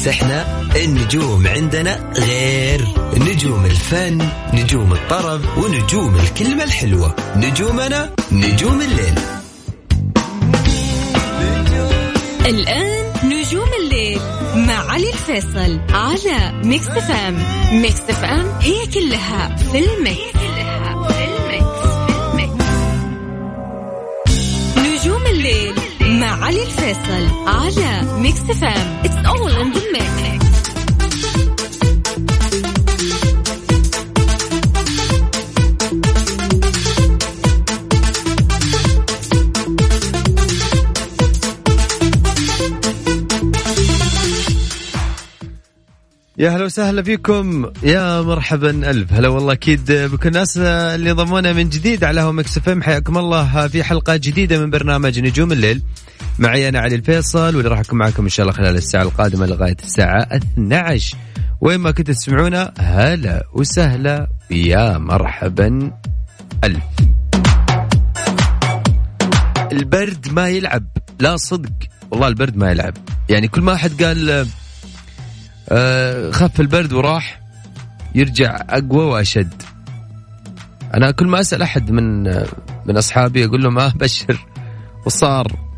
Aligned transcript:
بس 0.00 0.08
إحنا 0.08 0.62
النجوم 0.76 1.46
عندنا 1.46 2.12
غير. 2.16 2.84
نجوم 3.16 3.64
الفن 3.64 4.28
نجوم 4.54 4.92
الطرب 4.92 5.40
ونجوم 5.58 6.16
الكلمة 6.16 6.64
الحلوة. 6.64 7.16
نجومنا 7.36 8.10
نجوم 8.32 8.80
الليل. 8.80 9.14
الآن 12.46 13.12
نجوم 13.24 13.68
الليل 13.82 14.20
مع 14.54 14.92
علي 14.92 15.10
الفيصل 15.10 15.80
على 15.90 16.62
Mix 16.64 16.86
FM 16.86 17.38
Mix 17.72 18.00
FM 18.00 18.46
هي 18.60 18.86
كلها 18.86 19.56
في 19.56 19.78
ال 19.78 19.90
mix. 19.90 20.40
نجوم 24.76 25.26
الليل 25.26 25.79
مع 26.20 26.44
علي 26.44 26.62
الفيصل 26.62 27.28
على 27.46 28.18
Mix 28.18 28.40
FM 28.40 29.02
in 29.04 29.10
the 29.74 29.80
mix. 29.94 30.40
يا 46.38 46.50
هلا 46.50 46.64
وسهلا 46.64 47.02
فيكم. 47.02 47.72
يا 47.82 48.20
مرحبا 48.20 48.70
ألف. 48.90 49.12
هلا 49.12 49.28
والله 49.28 49.52
أكيد 49.52 49.92
بكل 49.92 50.28
الناس 50.28 50.58
اللي 50.58 51.12
انضمونا 51.12 51.52
من 51.52 51.68
جديد 51.68 52.04
على 52.04 52.20
هوم 52.20 52.40
إكس 52.40 52.68
ام 52.68 52.82
حياكم 52.82 53.18
الله 53.18 53.68
في 53.68 53.84
حلقة 53.84 54.16
جديدة 54.16 54.58
من 54.58 54.70
برنامج 54.70 55.18
نجوم 55.18 55.52
الليل. 55.52 55.82
معي 56.40 56.68
أنا 56.68 56.80
علي 56.80 56.94
الفيصل 56.94 57.56
واللي 57.56 57.68
راح 57.68 57.78
أكون 57.78 57.98
معكم 57.98 58.22
إن 58.22 58.28
شاء 58.28 58.46
الله 58.46 58.56
خلال 58.56 58.76
الساعة 58.76 59.02
القادمة 59.02 59.46
لغاية 59.46 59.76
الساعة 59.82 60.28
12 60.32 61.16
وين 61.60 61.80
ما 61.80 61.90
كنتوا 61.90 62.14
تسمعونا 62.14 62.72
هلا 62.78 63.46
وسهلا. 63.52 64.28
يا 64.50 64.98
مرحبا. 64.98 65.92
ألف. 66.64 66.82
البرد 69.72 70.32
ما 70.32 70.48
يلعب. 70.48 70.84
لا 71.18 71.36
صدق. 71.36 71.72
والله 72.10 72.28
البرد 72.28 72.56
ما 72.56 72.70
يلعب. 72.70 72.94
يعني 73.28 73.48
كل 73.48 73.60
ما 73.60 73.74
أحد 73.74 74.02
قال 74.02 74.46
آه، 75.68 76.30
خف 76.30 76.60
البرد 76.60 76.92
وراح 76.92 77.40
يرجع 78.14 78.60
أقوى 78.70 79.04
وأشد. 79.04 79.62
أنا 80.94 81.10
كل 81.10 81.26
ما 81.26 81.40
أسأل 81.40 81.62
أحد 81.62 81.90
من 81.90 82.28
آه، 82.28 82.46
من 82.86 82.96
أصحابي 82.96 83.44
أقول 83.44 83.62
لهم 83.62 83.78
آه 83.78 83.92
بشر. 83.96 84.46
وصار. 85.06 85.46
آه، 85.46 85.69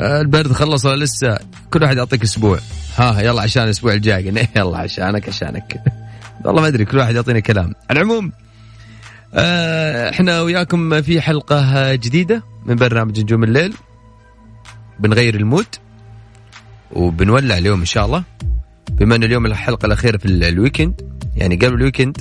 البرد 0.00 0.52
خلص 0.52 0.86
ولا 0.86 1.04
لسه؟ 1.04 1.38
كل 1.70 1.82
واحد 1.82 1.96
يعطيك 1.96 2.22
أسبوع. 2.22 2.58
ها 2.96 3.20
يلا 3.20 3.42
عشان 3.42 3.64
الأسبوع 3.64 3.92
الجاي. 3.92 4.26
يلا 4.56 4.78
عشانك 4.78 5.28
عشانك. 5.28 5.82
والله 6.44 6.62
ما 6.62 6.68
أدري 6.68 6.84
كل 6.84 6.98
واحد 6.98 7.14
يعطيني 7.14 7.40
كلام. 7.40 7.74
على 7.90 8.00
العموم 8.00 8.32
إحنا 10.10 10.40
وياكم 10.40 11.02
في 11.02 11.20
حلقة 11.20 11.94
جديدة 11.94 12.42
من 12.66 12.76
برنامج 12.76 13.20
نجوم 13.20 13.44
الليل. 13.44 13.74
بنغير 15.00 15.34
ال 15.34 15.40
mood 15.40 15.66
وبنولع 16.92 17.58
اليوم 17.58 17.80
إن 17.80 17.86
شاء 17.86 18.06
الله. 18.06 18.24
بما 18.90 19.16
ان 19.16 19.22
اليوم 19.24 19.46
الحلقة 19.46 19.86
الأخيرة 19.86 20.16
في 20.16 20.26
ال 20.26 20.37
weekend 20.37 21.16
يعني 21.36 21.56
قبل 21.56 21.74
ال 21.74 21.79
weekend 21.79 22.16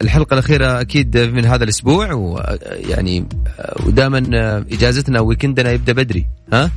والحلقة 0.00 0.34
الأخيرة 0.34 0.80
أكيد 0.80 1.18
من 1.18 1.44
هذا 1.44 1.64
الأسبوع 1.64 2.12
ويعني 2.12 3.28
ودائما 3.86 4.18
إجازتنا 4.72 5.20
و 5.20 5.26
weekend 5.26 5.66
نا 5.66 5.72
يبدأ 5.72 5.92
بدري 5.92 6.26
ها؟ 6.52 6.70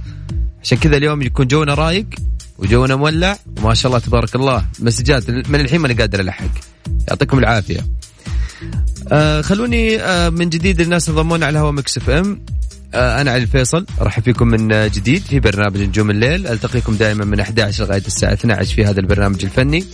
عشان 0.63 0.77
كذا 0.77 0.97
اليوم 0.97 1.21
يكون 1.21 1.47
جونا 1.47 1.73
رايق 1.73 2.05
وجونا 2.57 2.95
مولع 2.95 3.37
وما 3.63 3.73
شاء 3.73 3.89
الله 3.89 3.99
تبارك 3.99 4.35
الله 4.35 4.65
مسجات 4.79 5.29
من 5.29 5.59
الحين 5.59 5.79
ماني 5.81 5.93
قادر 5.93 6.19
الحق 6.19 6.51
يعطيكم 7.07 7.39
العافية. 7.39 7.79
آه 9.11 9.41
خلوني 9.41 10.01
آه 10.01 10.29
من 10.29 10.49
جديد 10.49 10.81
الناس 10.81 11.09
انضمونا 11.09 11.45
على 11.45 11.59
هوا 11.59 11.71
Mix 11.71 11.97
FM. 11.97 12.41
آه، 12.93 13.21
أنا 13.21 13.31
علي 13.31 13.43
الفيصل 13.43 13.85
أرحب 14.01 14.23
فيكم 14.23 14.47
من 14.47 14.89
جديد 14.89 15.21
في 15.21 15.39
برنامج 15.39 15.81
نجوم 15.81 16.11
الليل. 16.11 16.47
ألتقيكم 16.47 16.95
دائما 16.95 17.25
من 17.25 17.39
11 17.39 17.83
لغاية 17.83 18.03
الساعة 18.07 18.33
12 18.33 18.75
في 18.75 18.85
هذا 18.85 18.99
البرنامج 18.99 19.45
الفني 19.45 19.85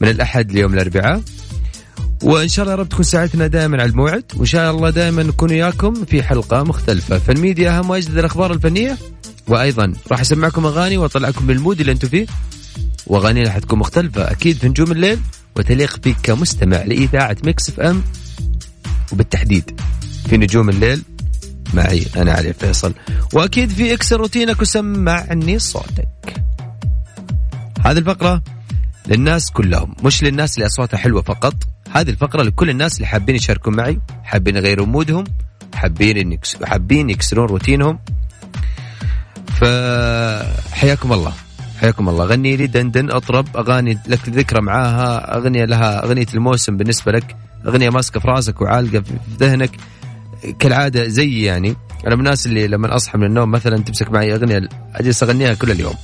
من 0.00 0.08
الأحد 0.08 0.52
ليوم 0.52 0.74
الأربعاء. 0.74 1.22
وإن 2.22 2.48
شاء 2.48 2.62
الله 2.62 2.72
يا 2.76 2.80
رب 2.80 2.88
تكون 2.88 3.04
ساعتنا 3.04 3.46
دائما 3.46 3.82
على 3.82 3.90
الموعد 3.90 4.24
وإن 4.36 4.46
شاء 4.46 4.70
الله 4.70 4.90
دائما 4.90 5.22
نكون 5.22 5.50
وياكم 5.50 6.04
في 6.04 6.22
حلقة 6.22 6.62
مختلفة. 6.62 7.18
فالميديا 7.18 7.78
أهم 7.78 7.90
وأجدد 7.90 8.18
الأخبار 8.18 8.52
الفنية 8.52 8.98
وأيضا 9.48 9.92
راح 10.12 10.20
أسمعكم 10.20 10.66
أغاني 10.66 10.96
وأطلعكم 10.96 11.44
من 11.44 11.50
ال 11.50 11.56
mood 11.56 11.80
اللي 11.80 11.92
أنتم 11.92 12.08
فيه. 12.08 12.26
وأغانينا 13.06 13.50
حتكون 13.50 13.78
مختلفة 13.78 14.30
أكيد 14.30 14.56
في 14.56 14.68
نجوم 14.68 14.92
الليل 14.92 15.18
وتليق 15.56 16.00
فيك 16.02 16.16
كمستمع 16.22 16.82
لإذاعة 16.82 17.36
Mix 17.44 17.68
FM. 17.68 18.02
وبالتحديد 19.12 19.80
في 20.28 20.36
نجوم 20.36 20.68
الليل 20.68 21.02
معي 21.74 22.06
أنا 22.16 22.32
علي 22.32 22.52
فيصل. 22.52 22.94
وأكيد 23.32 23.70
في 23.70 23.94
اكسر 23.94 24.16
روتينك 24.16 24.60
وسمعني 24.60 25.58
صوتك. 25.58 26.08
هذه 27.84 27.98
الفقرة 27.98 28.42
للناس 29.06 29.50
كلهم 29.50 29.94
مش 30.04 30.22
للناس 30.22 30.56
اللي 30.56 30.66
أصواتها 30.66 30.98
حلوة 30.98 31.22
فقط. 31.22 31.54
هذه 31.92 32.10
الفقرة 32.10 32.42
لكل 32.42 32.70
الناس 32.70 32.96
اللي 32.96 33.06
حابين 33.06 33.36
يشاركون 33.36 33.76
معي 33.76 34.00
حابين 34.24 34.56
يغيروا 34.56 34.86
مودهم 34.86 35.24
حابين 35.74 36.38
حابين 36.64 37.10
يكسرون 37.10 37.46
روتينهم. 37.46 37.98
فحياكم 39.46 41.12
الله 41.12 41.32
حياكم 41.80 42.08
الله. 42.08 42.24
غني 42.24 42.56
لي 42.56 42.66
دندن 42.66 43.10
أطرب 43.10 43.56
أغاني 43.56 43.98
لك 44.06 44.28
ذكرى 44.28 44.60
معاها 44.62 45.36
أغنية 45.36 45.64
لها 45.64 46.04
أغنية 46.04 46.26
الموسم 46.34 46.76
بالنسبة 46.76 47.12
لك 47.12 47.36
أغنية 47.66 47.90
ماسكة 47.90 48.20
في 48.20 48.28
راسك 48.28 48.60
وعالقة 48.60 49.00
في 49.00 49.12
ذهنك. 49.38 49.70
كالعادة 50.58 51.08
زي 51.08 51.42
يعني. 51.42 51.76
أنا 52.06 52.14
من 52.14 52.20
الناس 52.20 52.46
اللي 52.46 52.68
لما 52.68 52.96
أصحى 52.96 53.18
من 53.18 53.26
النوم 53.26 53.50
مثلا 53.50 53.78
تمسك 53.78 54.10
معي 54.10 54.34
أغنية 54.34 54.68
أجلس 54.94 55.22
أغنيها 55.22 55.54
كل 55.54 55.70
اليوم. 55.70 55.94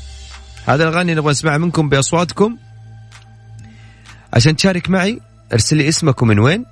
هذه 0.67 0.83
الأغاني 0.83 1.15
نبغى 1.15 1.31
نسمعها 1.31 1.59
منكم 1.59 1.89
بأصواتكم. 1.89 2.57
عشان 4.33 4.57
تشارك 4.57 4.91
معي 4.91 5.21
ارسل 5.53 5.77
لي 5.77 5.89
اسمك 5.89 6.23
ومن 6.23 6.39
وين؟ 6.39 6.65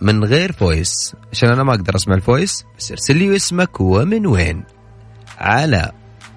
من 0.00 0.24
غير 0.24 0.52
voice. 0.52 1.14
عشان 1.32 1.48
أنا 1.48 1.62
ما 1.62 1.74
أقدر 1.74 1.96
أسمع 1.96 2.14
ال 2.14 2.22
voice 2.22 2.64
بس 2.78 2.90
ارسل 2.90 3.16
لي 3.16 3.36
اسمك 3.36 3.80
ومن 3.80 4.26
وين. 4.26 4.64
على 5.38 5.92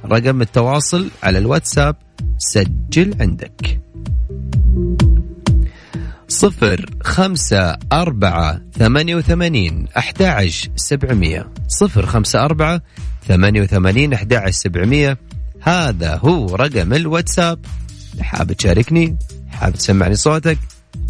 رقم 0.05 0.41
التواصل 0.41 1.11
على 1.23 1.37
الواتساب 1.37 1.95
سجل 2.37 3.15
عندك. 3.19 3.81
صفر 6.27 6.85
خمسة 7.03 7.77
أربعة 7.93 8.61
ثمانية 8.77 9.15
وثمانين 9.15 9.87
أحد 9.97 10.49
سبعمية. 10.75 11.49
صفر 11.67 12.05
خمسة 12.05 12.45
أربعة 12.45 12.81
ثمانية 13.27 13.61
وثمانين 13.61 14.13
أحد 14.13 14.49
سبعمية. 14.49 15.17
هذا 15.61 16.15
هو 16.15 16.55
رقم 16.55 16.93
الواتساب. 16.93 17.65
حاب 18.21 18.53
تشاركني؟ 18.53 19.17
حاب 19.49 19.73
تسمعني 19.73 20.15
صوتك؟ 20.15 20.57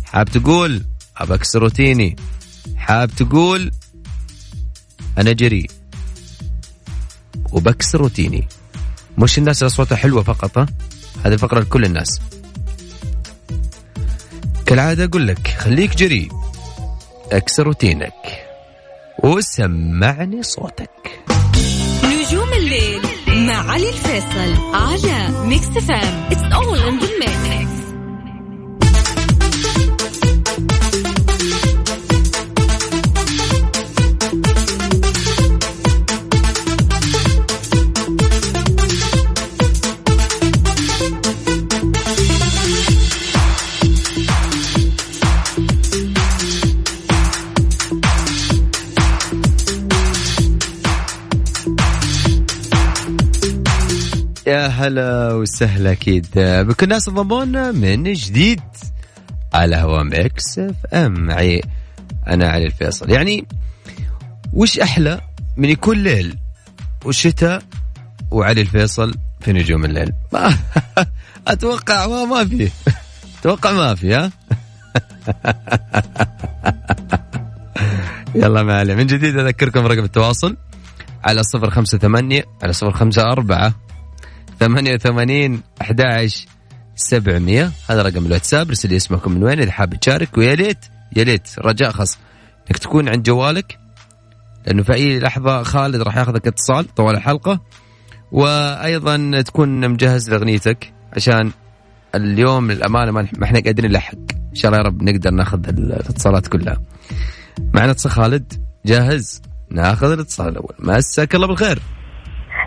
حاب 0.05 0.29
تقول 0.29 0.85
أبى 1.17 1.33
أكسر 1.33 1.59
روتيني 1.59 2.15
حاب 2.77 3.09
تقول 3.15 3.71
أنا 5.17 5.31
جريء 5.31 5.71
وبكسر 7.51 7.99
روتيني 7.99 8.47
مش 9.17 9.37
الناس 9.37 9.63
اللي 9.63 9.67
أصواتها 9.73 9.95
حلوة 9.95 10.23
فقط 10.23 10.57
ها؟ 10.57 10.65
هذه 11.25 11.33
الفقرة 11.33 11.59
لكل 11.59 11.85
الناس. 11.85 12.21
كالعادة 14.65 15.03
أقول 15.05 15.27
لك 15.27 15.47
خليك 15.47 15.95
جريء 15.95 16.31
اكسر 17.31 17.63
روتينك 17.63 18.13
وسمعني 19.23 20.43
صوتك. 20.43 21.19
نجوم 22.03 22.53
الليل 22.53 23.01
مع 23.27 23.71
علي 23.71 23.89
الفيصل 23.89 24.75
على 24.75 25.47
Mix 25.47 25.67
FM 25.67 26.29
It's 26.29 26.55
all 26.55 26.75
in 26.75 26.99
the 26.99 27.64
هلا 54.75 55.33
وسهلا 55.33 55.91
أكيد. 55.91 56.27
بكل 56.37 56.83
الناس 56.83 57.07
انضمونا 57.07 57.71
من 57.71 58.13
جديد 58.13 58.61
على 59.53 59.75
هوا 59.75 60.03
Mix 60.03 60.59
FM. 60.59 61.13
معي 61.25 61.61
أنا 62.27 62.47
علي 62.47 62.65
الفيصل. 62.65 63.11
يعني 63.11 63.47
وش 64.53 64.79
أحلى 64.79 65.21
من 65.57 65.69
يكون 65.69 66.03
ليل 66.03 66.37
والشتاء 67.05 67.63
وعلي 68.31 68.61
الفيصل 68.61 69.15
في 69.41 69.53
نجوم 69.53 69.85
الليل؟ 69.85 70.13
ما 70.33 70.57
أتوقع 71.47 72.07
ما 72.07 72.25
ما 72.25 72.45
في. 72.45 72.71
أتوقع 73.39 73.71
ما 73.71 73.95
في 73.95 74.13
ها؟ 74.13 74.31
يلا 78.35 78.63
ما 78.63 78.79
عليه 78.79 78.95
من 78.95 79.05
جديد 79.05 79.39
أذكركم 79.39 79.85
رقم 79.85 80.03
التواصل 80.03 80.57
على 81.23 81.43
صفر 81.43 81.69
خمسة 81.69 81.97
ثمانية 81.97 82.43
على 82.63 82.73
صفر 82.73 82.91
خمسة 82.91 83.21
أربعة 83.23 83.73
ثمانية 84.59 84.93
وثمانين 84.93 85.61
أحد 85.81 86.01
سبعمية. 86.95 87.71
هذا 87.89 88.01
رقم 88.01 88.25
الواتساب 88.25 88.67
ارسل 88.67 88.93
اسمكم 88.93 89.31
من 89.31 89.43
وين 89.43 89.59
إذا 89.59 89.71
حاب 89.71 89.99
تشارك 89.99 90.37
ويا 90.37 90.55
ليت 90.55 90.85
يا 91.15 91.23
ليت. 91.23 91.49
رجاء 91.59 91.91
خاص. 91.91 92.17
إنك 92.71 92.77
تكون 92.77 93.09
عند 93.09 93.23
جوالك 93.23 93.77
لأنه 94.67 94.83
في 94.83 94.93
أي 94.93 95.19
لحظة 95.19 95.63
خالد 95.63 96.01
راح 96.01 96.17
ياخذك 96.17 96.47
اتصال 96.47 96.95
طوال 96.95 97.15
الحلقة. 97.15 97.59
وأيضا 98.31 99.41
تكون 99.41 99.89
مجهز 99.89 100.29
لأغنيتك 100.29 100.93
عشان 101.13 101.51
اليوم 102.15 102.71
للأمانة 102.71 103.11
ما 103.11 103.27
إحنا 103.43 103.59
قادرين 103.59 103.91
نلحق. 103.91 104.17
إن 104.49 104.55
شاء 104.55 104.71
الله 104.71 104.83
يا 104.83 104.87
رب 104.87 105.03
نقدر 105.03 105.31
ناخذ 105.31 105.67
الاتصالات 105.67 106.47
كلها. 106.47 106.81
معنا 107.73 107.91
اتصال 107.91 108.11
خالد 108.11 108.53
جاهز؟ 108.85 109.41
ناخذ 109.71 110.11
الاتصال 110.11 110.47
الأول. 110.47 110.75
مساك 110.79 111.35
الله 111.35 111.47
بالخير. 111.47 111.79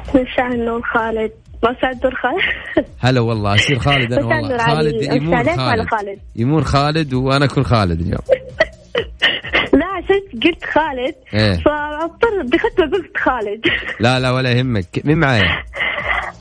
مساء 0.08 0.54
النور 0.54 0.82
خالد. 0.94 1.32
مساء 1.64 1.92
النور 1.92 2.14
خالد 2.14 2.42
هلا 3.04 3.20
والله 3.20 3.54
أصير 3.54 3.78
خالد 3.78 4.12
أنا 4.12 4.26
والله 4.26 4.58
خالد 4.58 5.02
يمون 5.02 5.44
خالد. 5.44 5.88
خالد 5.88 6.18
يمون 6.36 6.64
خالد 6.64 7.14
وأنا 7.14 7.44
أكون 7.44 7.64
خالد 7.64 8.00
اليوم 8.00 8.20
لا 9.80 9.86
عشان 9.86 10.40
قلت 10.44 10.64
خالد 10.64 11.14
إيه؟ 11.34 11.54
فأضطر 11.54 12.42
بختمه 12.52 12.86
قلت 12.92 13.16
خالد 13.16 13.60
لا 14.04 14.20
لا 14.20 14.30
ولا 14.30 14.50
يهمك 14.52 14.86
مين 15.04 15.18
معايا؟ 15.18 15.62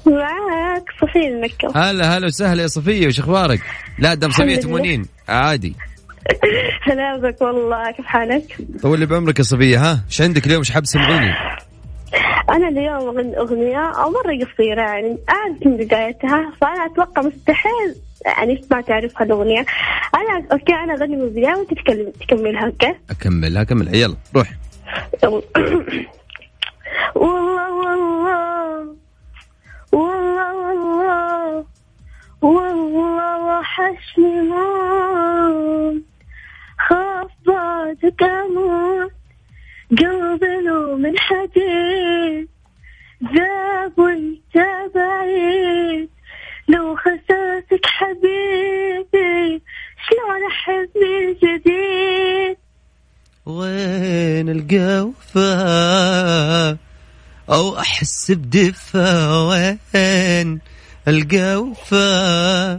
معك 0.05 0.83
صفية 1.01 1.27
المكة 1.27 1.89
هلا 1.89 2.17
هلا 2.17 2.25
وسهلا 2.25 2.61
يا 2.61 2.67
صفية 2.67 3.07
وش 3.07 3.19
أخبارك؟ 3.19 3.59
لا 3.99 4.13
دام 4.13 4.31
صفية 4.31 4.55
تمونين 4.55 5.05
عادي 5.29 5.75
هلا 6.83 7.17
بك 7.17 7.41
والله 7.41 7.91
كيف 7.91 8.05
حالك؟ 8.05 8.57
طول 8.81 8.99
لي 8.99 9.05
بعمرك 9.05 9.39
يا 9.39 9.43
صفية 9.43 9.91
ها؟ 9.91 10.03
إيش 10.07 10.21
عندك 10.21 10.45
اليوم 10.45 10.59
إيش 10.59 10.71
حاب 10.71 10.83
تسمعيني؟ 10.83 11.33
أنا 12.49 12.67
اليوم 12.67 13.07
أغني 13.07 13.39
أغنية 13.39 13.91
مرة 14.09 14.45
قصيرة 14.45 14.81
يعني 14.81 15.17
أعرف 15.29 15.65
من 15.65 15.77
بدايتها 15.77 16.53
فأنا 16.61 16.85
أتوقع 16.85 17.21
مستحيل 17.21 17.95
يعني 18.25 18.61
ما 18.71 18.81
تعرف 18.81 19.21
الأغنية. 19.21 19.65
أنا 20.15 20.47
okay 20.51 20.73
أنا 20.73 20.93
أغني 20.93 21.15
من 21.15 21.21
البداية 21.23 21.55
وأنت 21.55 21.73
تكلم 21.73 22.11
تكملها 22.11 22.65
okay؟ 22.65 22.95
أكملها 23.09 23.63
كملها 23.63 23.95
يلا 23.95 24.15
روح. 24.35 24.53
والله 27.15 27.73
والله 27.73 28.95
والله 29.91 30.55
والله 30.55 31.65
والله 32.41 33.59
وحشني 33.59 34.41
موت. 34.41 36.03
خاف 36.89 37.31
بعدك 37.47 38.23
أموت 38.23 39.16
قلبي 39.91 40.61
لو 40.65 40.97
من 40.97 41.19
حديد 41.19 42.47
ذاب 43.23 43.99
وانت 43.99 44.55
بعيد 44.95 46.09
لو 46.67 46.95
خسرتك 46.95 47.85
حبيبي 47.85 49.61
شلون 50.07 50.41
أحب 50.51 50.89
من 50.95 51.33
جديد؟ 51.33 52.57
وين 53.45 54.49
القوفة؟ 54.49 55.51
أو 57.49 57.79
أحس 57.79 58.31
بدفا 58.31 59.37
وين 59.37 60.59
القوفة؟ 61.07 62.73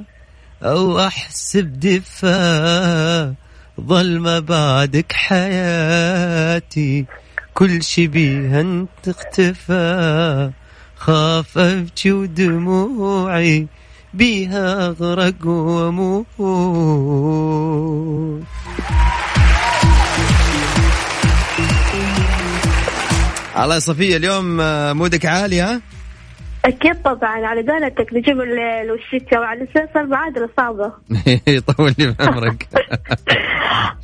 أو 0.62 1.00
أحس 1.00 1.56
بدفا 1.56 3.34
ظل 3.80 4.40
بعدك 4.40 5.12
حياتي. 5.12 7.04
كل 7.54 7.82
شي 7.82 8.06
بيها 8.06 8.60
انت 8.60 9.08
اختفى. 9.08 10.50
خاف 10.96 11.58
ابكي 11.58 12.12
ودموعي 12.12 13.66
بيها 14.14 14.86
اغرق 14.86 15.46
واموت. 15.46 16.26
الله 23.56 23.74
يا 23.74 23.80
صفية 23.80 24.16
اليوم 24.16 24.56
مودك 24.96 25.26
عالي 25.26 25.60
ها؟ 25.60 25.80
أكيد 26.64 27.02
طبعا. 27.02 27.46
على 27.46 27.72
قولتك 27.72 28.12
نجيب 28.12 28.40
الليل 28.40 28.90
والشتاء 28.90 29.40
وعلى 29.40 29.64
أساس 29.64 29.96
المعادلة 29.96 30.48
صعبة؟ 30.56 30.92
يطول 31.46 31.94
لي 31.98 32.14
بعمرك. 32.18 32.68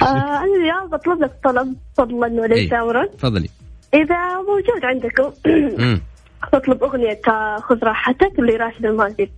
آه، 0.02 0.06
أنا 0.06 0.44
اليوم 0.60 0.90
بطلب 0.92 1.22
لك 1.22 1.32
طلب 1.44 1.76
فضلا 1.96 2.26
وليس 2.26 2.72
إيه، 2.72 2.82
أمرا 2.82 3.06
تفضلي. 3.06 3.48
إذا 3.94 4.16
موجود 4.48 4.84
عندكم 4.84 5.32
بطلب 6.52 6.82
أغنية 6.84 7.20
خذ 7.60 7.78
راحتك 7.82 8.32
لراشد 8.38 8.86
الماجد. 8.86 9.30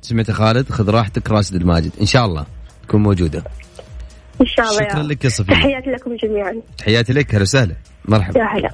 سمعت 0.00 0.30
خالد؟ 0.30 0.68
خذ 0.70 0.90
راحتك 0.90 1.30
راشد 1.30 1.54
الماجد. 1.54 1.92
إن 2.00 2.06
شاء 2.06 2.24
الله 2.24 2.46
تكون 2.88 3.02
موجودة. 3.02 3.44
إن 4.40 4.46
شاء 4.46 4.66
الله 4.70 4.88
شكرا 4.88 5.02
لك 5.02 5.24
يا 5.24 5.28
صفية. 5.28 5.54
تحياتي 5.54 5.90
لكم 5.90 6.16
جميعا. 6.16 6.60
تحياتي 6.78 7.12
لك. 7.12 7.34
هلا 7.34 7.42
وسهلا. 7.42 7.74
مرحبا. 8.04 8.40
يا 8.40 8.44
هلا. 8.44 8.70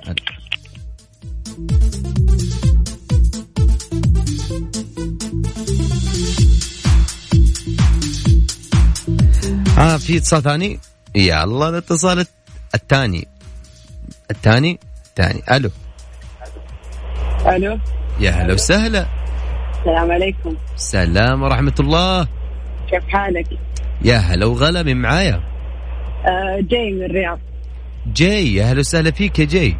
آه 9.80 9.96
في 9.96 10.16
اتصال 10.16 10.42
ثاني؟ 10.42 10.78
يلا 11.14 11.68
الاتصال 11.68 12.26
الثاني. 12.74 13.28
الثاني؟ 14.30 14.78
الثاني. 15.06 15.42
ألو. 15.56 15.70
ألو. 17.46 17.78
يا 18.20 18.30
هلا 18.30 18.54
وسهلا. 18.54 19.06
السلام 19.78 20.12
عليكم. 20.12 20.56
السلام 20.76 21.42
ورحمة 21.42 21.74
الله. 21.80 22.28
كيف 22.90 23.08
حالك؟ 23.08 23.46
يا 24.04 24.16
هلا 24.16 24.46
وغلا 24.46 24.82
من 24.82 24.96
معايا؟ 24.96 25.42
آه 26.26 26.60
جاي 26.60 26.92
من 26.92 27.04
الرياض. 27.04 27.38
جاي. 28.06 28.54
يا 28.54 28.64
هلا 28.64 28.80
وسهلا 28.80 29.10
فيك 29.10 29.38
يا 29.38 29.44
جاي. 29.44 29.76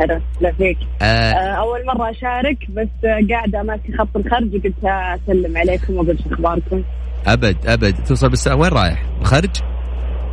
هلا 0.00 0.20
وسهلا 0.36 0.52
فيك. 0.52 0.78
آه. 1.02 1.04
آه 1.32 1.54
أول 1.54 1.86
مرة 1.86 2.10
أشارك 2.10 2.70
بس 2.70 2.88
قاعدة 3.30 3.62
ماسكة 3.62 3.96
خط 3.98 4.16
الخرج 4.16 4.54
وقلت 4.54 4.84
أسلم 4.84 5.56
عليكم 5.56 5.94
وأقول 5.96 6.18
شو 6.24 6.34
أخباركم. 6.34 6.82
أبد 7.26 7.66
أبد. 7.66 8.04
توصل 8.04 8.28
بالسلامه 8.28 8.60
وين 8.60 8.70
رايح؟ 8.72 9.04
الخرج؟ 9.20 9.50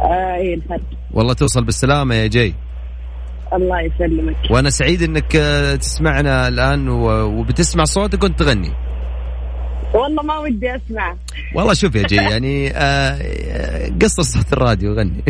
آه 0.01 0.35
اي 0.35 0.53
الخرج 0.53 0.81
والله 1.11 1.33
توصل 1.33 1.65
بالسلامة 1.65 2.15
يا 2.15 2.27
جاي. 2.27 2.53
الله 3.53 3.81
يسلمك. 3.81 4.35
وأنا 4.49 4.69
سعيد 4.69 5.01
إنك 5.01 5.35
آه، 5.35 5.75
تسمعنا 5.75 6.47
الآن 6.47 6.89
وبتسمع 6.89 7.83
صوتك 7.83 8.23
وأنت 8.23 8.39
تغني. 8.39 8.71
والله 9.93 10.23
ما 10.23 10.37
ودي 10.37 10.75
أسمع. 10.75 11.15
والله 11.55 11.73
شوف 11.73 11.95
يا 11.95 12.03
جي 12.03 12.15
يعني 12.15 12.71
آه 12.75 13.89
قصر 14.01 14.21
صوت 14.23 14.53
الراديو 14.53 14.93
غني 14.93 15.23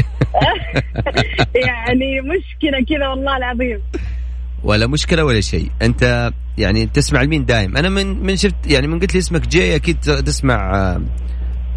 يعني 1.67 2.21
مشكلة 2.21 2.85
كذا 2.89 3.07
والله 3.07 3.37
العظيم. 3.37 3.81
ولا 4.63 4.87
مشكلة 4.87 5.25
ولا 5.25 5.41
شيء. 5.41 5.71
أنت 5.81 6.31
يعني 6.57 6.85
تسمع 6.85 7.21
لمين 7.21 7.45
دايم؟ 7.45 7.77
أنا 7.77 7.89
من 7.89 8.23
من 8.23 8.35
شفت 8.35 8.55
يعني 8.67 8.87
من 8.87 8.99
قلت 8.99 9.13
لي 9.13 9.19
اسمك 9.19 9.47
جي 9.47 9.75
أكيد 9.75 9.99
تسمع 9.99 10.75
آه 10.75 10.95
آه 10.95 11.01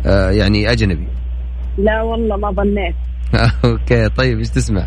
يعني 0.04 0.72
أجنبي. 0.72 1.08
لا 1.78 2.02
والله 2.02 2.36
ما 2.36 2.50
ظنيت. 2.50 2.94
okay 3.64 4.08
طيب 4.08 4.38
إيش 4.38 4.48
تسمع؟ 4.48 4.86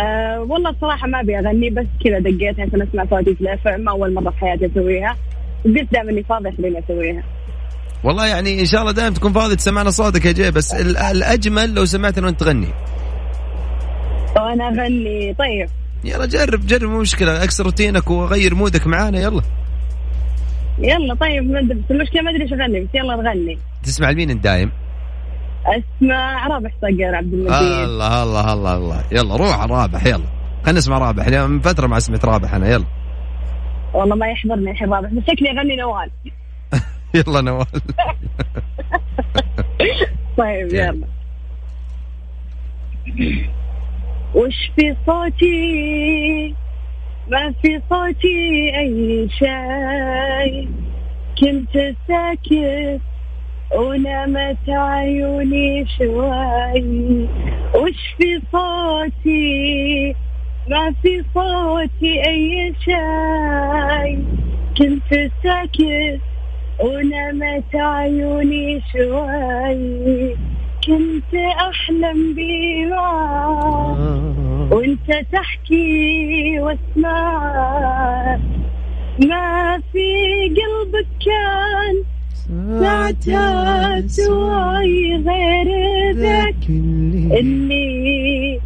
آه 0.00 0.40
والله 0.40 0.74
صراحة 0.80 1.06
ما 1.06 1.20
أبي 1.20 1.38
أغني 1.38 1.70
بس 1.70 1.86
كذا 2.04 2.18
دقيت 2.18 2.60
عشان 2.60 2.82
أسمع 2.82 3.04
صوتي 3.10 3.36
إم 3.74 3.88
أول 3.88 4.14
مرة 4.14 4.30
في 4.30 4.38
حياتي 4.38 4.66
أسويها. 4.66 5.16
قلت 5.64 5.92
دائما 5.92 6.10
إني 6.10 6.22
فاضي 6.22 6.50
خليني 6.56 6.78
أسويها. 6.78 7.22
والله 8.04 8.26
يعني 8.26 8.60
إن 8.60 8.66
شاء 8.66 8.80
الله 8.80 8.92
دائما 8.92 9.14
تكون 9.14 9.32
فاضي 9.32 9.56
تسمعنا 9.56 9.90
صوتك 9.90 10.24
يا 10.24 10.32
جي 10.32 10.50
بس 10.50 10.74
الأجمل 10.74 11.74
لو 11.74 11.84
سمعتنا 11.84 12.26
وانت 12.26 12.40
تغني. 12.40 12.68
وأنا 14.36 14.68
أغني 14.68 15.34
طيب. 15.38 15.68
يلا 16.04 16.26
جرب 16.26 16.66
جرب 16.66 16.90
مو 16.90 17.00
مشكلة 17.00 17.44
أكسر 17.44 17.64
روتينك 17.64 18.10
وغير 18.10 18.54
مودك 18.54 18.86
معانا 18.86 19.20
يلا. 19.20 19.42
يلا 20.80 21.14
طيب 21.14 21.52
بس 21.52 21.90
المشكلة 21.90 22.22
ما 22.22 22.30
أدري 22.30 22.42
إيش 22.42 22.52
أغني 22.52 22.80
بس 22.80 22.88
يلا 22.94 23.16
نغني. 23.16 23.58
تسمع 23.82 24.10
لمين 24.10 24.30
أنت 24.30 24.44
دايم؟ 24.44 24.72
أسمع 25.66 26.46
رابح 26.46 26.70
صقر 26.82 27.14
عبد 27.14 27.32
المجيد. 27.32 27.52
الله 27.52 28.22
الله 28.22 28.52
الله 28.52 28.76
الله. 28.76 29.04
يلا 29.12 29.36
روح 29.36 29.64
رابح 29.64 30.06
يلا. 30.06 30.24
خلينا 30.62 30.78
نسمع 30.78 30.98
رابح 30.98 31.28
من 31.28 31.60
فترة 31.60 31.86
ما 31.86 31.98
سمعت 31.98 32.24
رابح 32.24 32.54
أنا 32.54 32.68
يلا. 32.68 32.84
والله 33.94 34.16
ما 34.16 34.26
يحضرني 34.26 34.70
الحين 34.70 34.92
رابح 34.92 35.08
بس 35.08 35.22
شكلي 35.22 35.50
أغني 35.50 35.76
نوال. 35.76 36.10
يلا 37.14 37.40
نوال. 37.40 37.66
طيب 40.38 40.72
يلا. 40.72 41.06
وش 44.34 44.70
في 44.76 44.96
صوتي؟ 45.06 46.54
ما 47.30 47.52
في 47.62 47.80
صوتي 47.90 48.72
أي 48.78 49.28
شيء. 49.38 50.68
كنت 51.40 51.94
ساكت 52.08 53.00
ونامت 53.76 54.68
عيوني 54.68 55.86
شوي. 55.98 57.28
وش 57.74 58.14
في 58.18 58.40
صوتي؟ 58.52 60.14
ما 60.68 60.94
في 61.02 61.24
صوتي 61.34 62.26
أي 62.26 62.74
شيء. 62.84 64.24
كنت 64.78 65.30
ساكت 65.42 66.20
ونامت 66.80 67.74
عيوني 67.74 68.82
شوي. 68.92 70.36
كنت 70.86 71.34
أحلم 71.34 72.34
بما 72.34 73.10
وانت 74.70 75.26
تحكي 75.32 76.60
واسمع. 76.60 78.38
ما 79.28 79.80
في 79.92 80.08
قلبك 80.48 81.06
كان 81.26 81.94
ساعتها 82.80 84.06
سواي 84.06 85.22
غير 85.26 85.68
ذاك. 86.16 86.68
اللي 87.38 88.60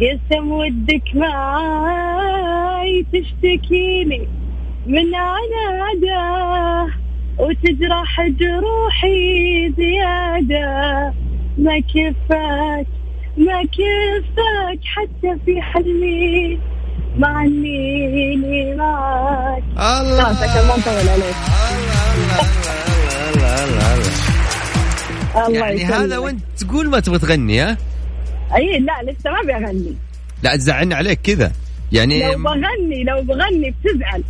قسم 0.00 0.52
ودك 0.52 1.14
معاي 1.14 3.06
تشتكيني 3.12 4.28
من 4.86 5.14
عناده 5.14 6.86
وتجرح 7.38 8.26
جروحي 8.28 9.72
زيادة. 9.76 11.12
ما 11.58 11.80
كفاك 11.80 12.86
ما 13.36 13.62
كفاك 13.62 14.80
حتى 14.84 15.36
في 15.44 15.62
حلمي؟ 15.62 16.58
معنيني 17.18 18.74
معاك 18.74 19.62
الله. 19.72 20.24
خلاص 20.24 20.42
عشان 20.42 20.68
ما 20.68 20.76
نطول 20.76 21.08
عليك. 21.08 21.34
الله 23.34 23.64
الله 23.64 23.94
الله 23.94 25.46
الله 25.46 25.66
يعني. 25.66 25.84
هذا 25.84 26.18
وانت 26.18 26.40
تقول 26.58 26.88
ما 26.90 27.00
تبغى 27.00 27.18
تغني 27.18 27.60
ها؟ 27.60 27.76
أي 28.56 28.78
لا 28.78 29.12
لسه 29.12 29.30
ما 29.30 29.42
بغني 29.42 29.94
لا 30.42 30.56
تزعلني 30.56 30.94
عليك 30.94 31.20
كذا. 31.20 31.52
يعني 31.92 32.22
لو 32.32 32.38
بغني 32.42 33.04
لو 33.04 33.22
بغني 33.22 33.74
بتزعل. 33.84 34.22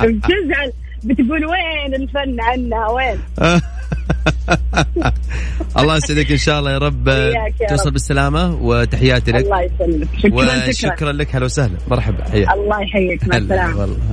بتزعل. 0.12 0.72
بتقول 1.04 1.44
وين 1.46 1.94
الفن 1.94 2.40
عنها 2.40 2.88
وين؟ 2.88 3.18
الله 5.78 5.96
يسعدك 5.96 6.30
إن 6.32 6.36
شاء 6.36 6.58
الله 6.58 6.72
يا 6.72 6.78
رب. 6.78 7.32
توصل. 7.68 7.90
بالسلامة 7.90 8.54
وتحياتي 8.54 9.32
لك. 9.32 9.44
الله 9.44 9.62
يسلمك. 9.62 10.08
شكرا 10.18 10.72
شكرا. 10.72 10.92
وشكرا 10.92 11.12
لك. 11.12 11.36
هلا 11.36 11.44
وسهلا. 11.44 11.78
مرحبا. 11.88 12.30
حياك. 12.30 12.48
الله 12.48 12.82
يحييك. 12.82 13.28
مع 13.28 13.36
السلامة. 13.36 13.80
والله. 13.80 13.98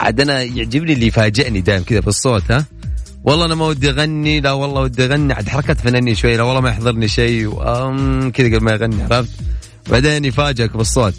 عاد 0.00 0.20
أنا 0.20 0.42
يعجبني 0.42 0.92
اللي 0.92 1.06
يفاجئني 1.06 1.60
دائما 1.60 1.84
كذا 1.84 2.00
بالصوت 2.00 2.50
ها. 2.50 2.64
والله 3.24 3.44
أنا 3.44 3.54
ما 3.54 3.66
ودي 3.66 3.90
أغني. 3.90 4.40
لا 4.40 4.52
والله 4.52 4.80
ودي 4.80 5.04
أغني. 5.04 5.32
عاد 5.32 5.48
حركات 5.48 5.80
فنانين 5.80 6.14
شوي. 6.14 6.36
لا 6.36 6.42
والله 6.42 6.60
ما 6.60 6.68
يحضرني 6.68 7.08
شيء. 7.08 7.50
كذا 8.30 8.46
قبل 8.46 8.60
ما 8.60 8.72
يغني 8.72 9.02
عرفت. 9.02 9.30
بعدين 9.90 10.24
يفاجئك 10.24 10.76
بالصوت. 10.76 11.14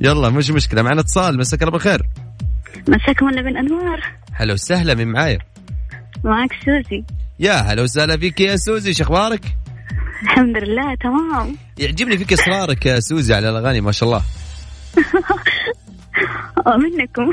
يلا 0.00 0.28
مش 0.28 0.50
مشكلة. 0.50 0.82
معنا 0.82 1.00
اتصال. 1.00 1.38
مساك 1.38 1.62
الله 1.62 1.72
بالخير. 1.72 2.02
مساكم 2.88 3.28
الله 3.28 3.42
بالانوار 3.42 4.00
هلا 4.32 4.52
وسهلا 4.52 4.94
من 4.94 5.12
معايا. 5.12 5.38
معك 6.24 6.50
سوزي. 6.64 7.04
يا 7.40 7.52
هلا 7.52 7.82
وسهلا 7.82 8.16
فيك 8.16 8.40
يا 8.40 8.56
سوزي 8.56 8.94
شو 8.94 9.04
أخبارك؟ 9.04 9.56
الحمد 10.22 10.56
لله 10.56 10.94
تمام. 10.94 11.56
يعجبني 11.78 12.18
فيك 12.18 12.32
إصرارك 12.32 12.86
يا 12.86 13.00
سوزي 13.00 13.34
على 13.34 13.50
الأغاني 13.50 13.80
ما 13.80 13.92
شاء 13.92 14.08
الله. 14.08 14.22
منكم 16.76 17.30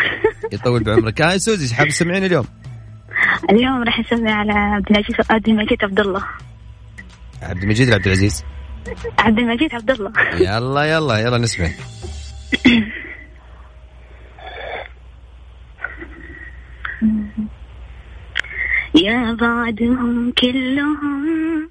يطول 0.54 0.84
بعمرك. 0.84 1.22
هاي 1.22 1.40
سوزي 1.40 1.64
إيش 1.64 1.74
حاب 1.74 1.88
تسمعين 1.88 2.24
اليوم؟ 2.26 2.46
اليوم 3.50 3.84
راح 3.84 4.00
نسوي 4.00 4.30
على 4.30 4.54
عبد 4.54 4.92
العزيز 4.92 5.16
عبد 5.30 5.50
المجيد 5.50 5.84
عبد 5.84 6.00
الله. 6.00 6.24
عبد 7.42 7.64
المجيد 7.64 7.88
ولا 7.88 7.96
عبد 7.96 8.06
العزيز؟ 8.06 8.44
عبد 9.20 9.40
المجيد 9.40 9.74
عبد 9.74 9.92
الله. 9.92 10.12
يلا 10.34 10.84
يلا 10.84 11.18
يلا 11.18 11.38
نسمع 11.38 11.70
يا 18.96 19.34
بعدهم 19.34 20.32
كلهم 20.32 21.70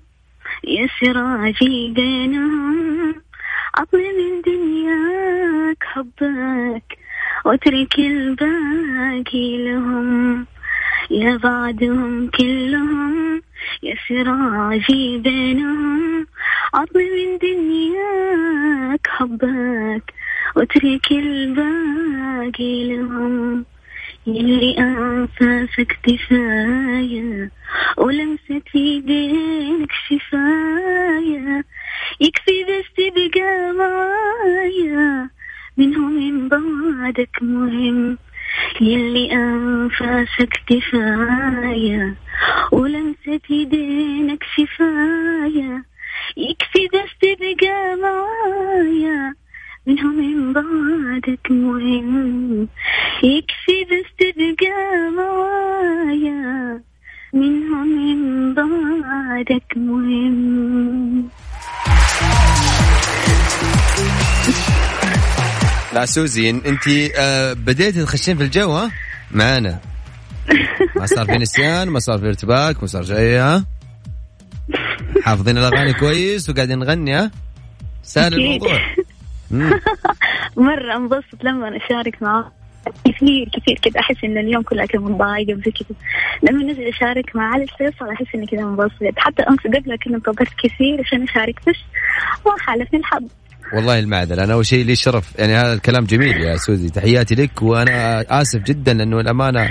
يا 0.65 0.89
سراجي 1.01 1.93
بينهم 1.97 3.15
عطني 3.75 4.09
من 4.19 4.43
دنياك 4.47 5.85
حبك 5.85 6.99
واترك 7.45 7.99
الباقي 7.99 9.65
لهم. 9.65 10.47
يا 11.11 11.37
بعدهم 11.37 12.29
كلهم 12.29 13.43
يا 13.83 13.95
سراجي 14.09 15.19
بينهم 15.19 16.27
عطني 16.75 17.05
من 17.05 17.39
دنياك 17.39 19.07
حبك 19.07 20.15
واترك 20.57 21.13
الباقي 21.13 22.97
لهم. 22.97 23.65
يلي 24.27 24.79
أنفاسك 24.79 25.99
كفاية 26.03 27.51
ولمسة 27.99 28.63
يدينك 28.75 29.93
شفاية 30.09 31.65
يكفي 32.21 32.65
بس 32.65 32.85
تبقى 32.97 33.73
معايا 33.73 35.31
منهم 35.77 36.13
من 36.13 36.49
بعدك 36.49 37.43
مهم. 37.43 38.19
يلي 38.81 39.33
أنفاسك 39.33 40.53
كفاية 40.67 42.15
ولمسة 42.73 43.41
يدينك 43.51 44.45
شفاية 44.57 45.85
يكفي 46.37 46.89
بس 46.95 47.11
تبقى 47.23 47.97
معايا 47.97 49.35
منهم 49.87 50.17
من 50.17 50.53
بعدك 50.53 51.51
مهم. 51.51 52.69
يكفي 53.23 53.85
بس 53.91 54.09
تبقى 54.19 55.11
معايا 55.17 56.81
منهم 57.35 57.89
من 57.89 58.55
بعدك 58.55 59.77
مهم. 59.77 61.29
لا 65.95 66.07
سوزي 66.07 66.51
أنت 66.51 66.89
آه 67.19 67.53
بديتي 67.53 68.03
تخشين 68.05 68.37
في 68.37 68.43
الجو 68.43 68.71
ها؟ 68.73 68.91
معانا. 69.31 69.81
ما 70.97 71.07
صار 71.07 71.27
في 71.27 71.33
نسيان 71.39 71.89
ما 71.89 71.99
صار 71.99 72.19
في 72.19 72.29
ارتباك 72.29 72.81
ما 72.81 72.87
صار 72.87 73.03
شيء 73.03 73.39
ها؟ 73.39 73.65
حافظين 75.23 75.59
الأغاني 75.59 75.93
كويس 75.93 76.51
وقاعدين 76.51 76.79
نغني 76.79 77.15
ها؟ 77.15 77.31
سهل. 78.03 78.35
الموضوع. 78.35 78.81
مرة 80.57 80.97
انبسط 80.97 81.45
لما 81.45 81.77
أشارك 81.77 82.23
معاه 82.23 82.53
كثير 83.05 83.49
كثير 83.57 83.79
كده 83.83 84.01
أحس 84.01 84.25
إن 84.25 84.39
اليوم 84.39 84.63
كله 84.63 84.87
كده 84.87 85.03
متضايقة 85.03 85.53
وزي 85.53 85.71
كده 85.71 85.97
لما 86.43 86.73
نزل 86.73 86.83
أشارك 86.83 87.37
مع 87.37 87.55
علي 87.55 87.63
الفيصل 87.63 88.09
أحس 88.09 88.27
إني 88.35 88.47
كده 88.47 88.65
منبسط 88.65 88.93
حتى 89.17 89.43
أمس 89.43 89.59
قبلها 89.61 89.97
كده 89.97 90.17
انتظرت 90.17 90.53
كثير 90.65 91.01
عشان 91.01 91.23
أشارك 91.23 91.61
بس 91.69 91.77
ما 92.47 92.53
خالفني 92.67 93.01
الحظ. 93.01 93.25
والله 93.75 93.99
المعدل. 93.99 94.41
أنا 94.41 94.53
أول 94.53 94.67
شيء 94.67 94.85
لي 94.85 94.97
شرف 94.97 95.39
يعني 95.39 95.55
هذا 95.55 95.73
الكلام 95.73 96.05
جميل 96.05 96.37
يا 96.37 96.57
سوزي. 96.57 96.89
تحياتي 96.89 97.35
لك. 97.35 97.63
وأنا 97.63 98.25
آسف 98.41 98.63
جدا 98.63 98.95
لأنه 98.95 99.21
الأمانة 99.21 99.71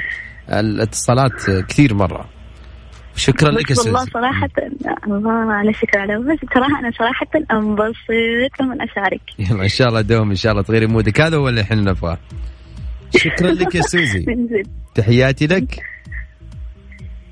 الاتصالات 0.49 1.49
كثير 1.67 1.93
مرة. 1.93 2.29
شكرا 3.21 3.51
لك 3.51 3.69
يا 3.69 3.75
بس 3.75 3.79
والله 3.79 3.99
سوزي 3.99 4.11
صراحة 4.13 4.49
الله 5.07 5.53
على 5.53 5.73
شكر 5.73 5.99
على 5.99 6.17
بس 6.17 6.37
صراحة 6.55 6.79
أنا 6.79 6.91
صراحة 6.91 7.27
أنبسط 7.51 8.61
لما 8.61 8.83
أشارك 8.83 9.21
يلا 9.39 9.63
إن 9.63 9.69
شاء 9.69 9.89
الله 9.89 10.01
دوم 10.01 10.29
إن 10.29 10.35
شاء 10.35 10.51
الله 10.51 10.63
تغيري 10.63 10.87
مودك. 10.87 11.21
هذا 11.21 11.37
هو 11.37 11.49
اللي 11.49 11.61
إحنا 11.61 11.75
نبغاه. 11.75 12.17
شكرا 13.15 13.51
لك 13.51 13.75
يا 13.75 13.81
سوزي. 13.81 14.25
من 14.27 14.63
تحياتي 14.95 15.47
لك. 15.47 15.83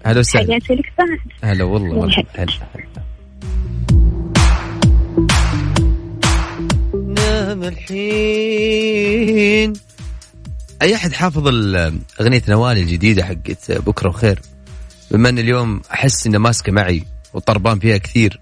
هلا 0.05 0.19
وسهلا. 0.19 0.47
حياتي 0.47 0.73
لك 0.73 0.93
بعد. 0.97 1.19
هلا 1.43 1.63
والله. 1.63 2.05
هلا 2.05 2.23
هلا. 2.35 2.53
نام 6.93 7.63
الحين. 7.63 9.09
أي 10.81 10.95
أحد 10.95 11.13
حافظ 11.13 11.47
أغنية 12.21 12.41
نوال 12.49 12.77
الجديدة 12.77 13.23
حقت 13.23 13.71
بكرة 13.71 14.09
وخير؟ 14.09 14.39
بما 15.11 15.29
أن 15.29 15.39
اليوم 15.39 15.81
أحس 15.93 16.27
إنه 16.27 16.37
ماسكة 16.37 16.71
معي 16.71 17.03
وطربان 17.33 17.79
فيها 17.79 17.97
كثير 17.97 18.39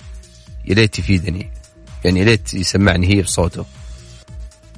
يا 0.66 0.76
ليت 0.76 1.00
يفيدني. 1.00 1.52
يعني 2.06 2.20
يا 2.20 2.26
ليت 2.26 2.54
يسمعني 2.54 3.08
هي 3.08 3.22
بصوته. 3.22 3.66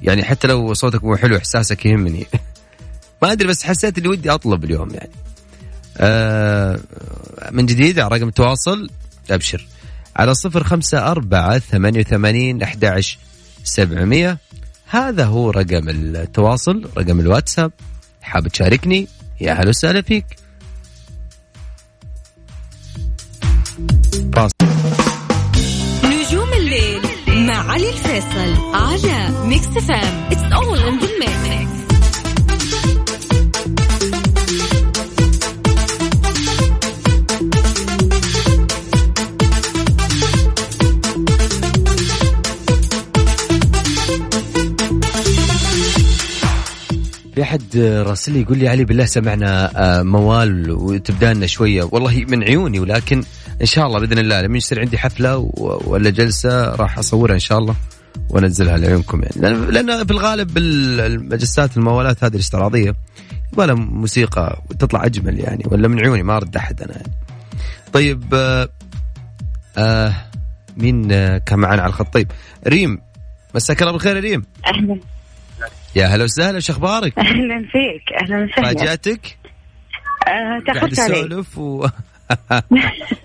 يعني 0.02 0.24
حتى 0.24 0.48
لو 0.48 0.74
صوتك 0.74 1.04
مو 1.04 1.16
حلو 1.16 1.36
إحساسك 1.36 1.86
يهمني. 1.86 2.26
ما 3.22 3.32
أدري 3.32 3.48
بس 3.48 3.64
حسيت 3.64 3.98
اللي 3.98 4.08
ودي 4.08 4.30
أطلب 4.30 4.64
اليوم 4.64 4.90
يعني. 4.90 5.10
آه 5.98 6.80
من 7.50 7.66
جديد 7.66 7.98
على 7.98 8.16
رقم 8.16 8.28
التواصل 8.28 8.90
أبشر. 9.30 9.66
على 10.16 10.34
صفر 10.34 10.64
خمسة 10.64 11.10
أربعة 11.10 11.58
ثمانية 11.58 12.00
وثمانين 12.00 12.62
أحد 12.62 13.02
سبعمية. 13.64 14.38
هذا 14.86 15.24
هو 15.24 15.50
رقم 15.50 15.88
التواصل 15.88 16.90
رقم 16.96 17.20
الواتساب. 17.20 17.72
حاب 18.22 18.48
تشاركني؟ 18.48 19.08
يا 19.40 19.52
هلا 19.52 19.68
وسهلا 19.68 20.02
فيك. 20.02 20.39
باص. 24.42 24.50
نجوم 26.04 26.52
الليل 26.52 27.02
مع 27.28 27.72
علي 27.72 27.90
الفيصل 27.90 28.74
على 28.74 29.46
Mix 29.46 29.66
FM 29.66 30.28
it's 30.30 30.52
all 30.52 30.78
in 30.78 30.98
the 30.98 31.08
mix 31.20 31.59
في 47.40 47.44
أحد 47.44 47.76
راسل 48.06 48.32
لي 48.32 48.40
يقول 48.40 48.58
لي 48.58 48.68
علي 48.68 48.84
بالله 48.84 49.04
سمعنا 49.04 49.70
آه، 49.76 50.02
موال 50.02 50.70
وتبدا 50.70 51.34
لنا 51.34 51.46
شوية. 51.46 51.82
والله 51.82 52.24
من 52.28 52.44
عيوني 52.44 52.80
ولكن 52.80 53.22
إن 53.60 53.66
شاء 53.66 53.86
الله 53.86 54.00
بإذن 54.00 54.18
الله 54.18 54.40
لما 54.42 54.56
يصير 54.56 54.80
عندي 54.80 54.98
حفلة 54.98 55.38
ولا 55.86 56.10
جلسة 56.10 56.74
راح 56.74 56.98
أصورها 56.98 57.34
إن 57.34 57.38
شاء 57.38 57.58
الله 57.58 57.74
وأنزلها 58.30 58.76
لعيونكم 58.76 59.22
يعني. 59.22 59.70
لأن 59.70 60.06
في 60.06 60.10
الغالب 60.10 60.58
المجسات 60.58 61.76
الموالات 61.76 62.24
هذه 62.24 62.34
الاستعراضيه 62.34 62.94
لها 63.58 63.74
موسيقى 63.74 64.62
وتطلع 64.70 65.04
أجمل 65.04 65.40
يعني 65.40 65.64
ولا 65.66 65.88
من 65.88 66.00
عيوني 66.00 66.22
ما 66.22 66.36
أرد 66.36 66.56
أحد 66.56 66.82
أنا. 66.82 66.92
يعني. 66.92 67.12
طيب 67.92 68.24
آه 68.34 68.68
آه 69.78 70.14
مين 70.76 71.12
آه 71.12 71.38
كان 71.38 71.58
معنا 71.58 71.82
على 71.82 71.88
الخط؟ 71.88 72.14
طيب 72.14 72.32
ريم 72.66 72.98
مساك 73.54 73.80
الله 73.82 73.92
بالخير 73.92 74.16
يا 74.16 74.20
ريم. 74.20 74.44
أهلا. 74.66 75.00
يا 75.96 76.06
هلا 76.06 76.24
وسهلا 76.24 76.60
شو 76.60 76.72
أخبارك؟ 76.72 77.18
أهلا 77.18 77.60
فيك 77.60 78.22
أهلا 78.22 78.44
وسهلا 78.44 78.68
فاجأتك؟ 78.68 79.38
آه، 80.28 80.30
قاعد 80.30 80.90
تاخرت 80.90 81.00
علي 81.00 81.44
و 81.56 81.86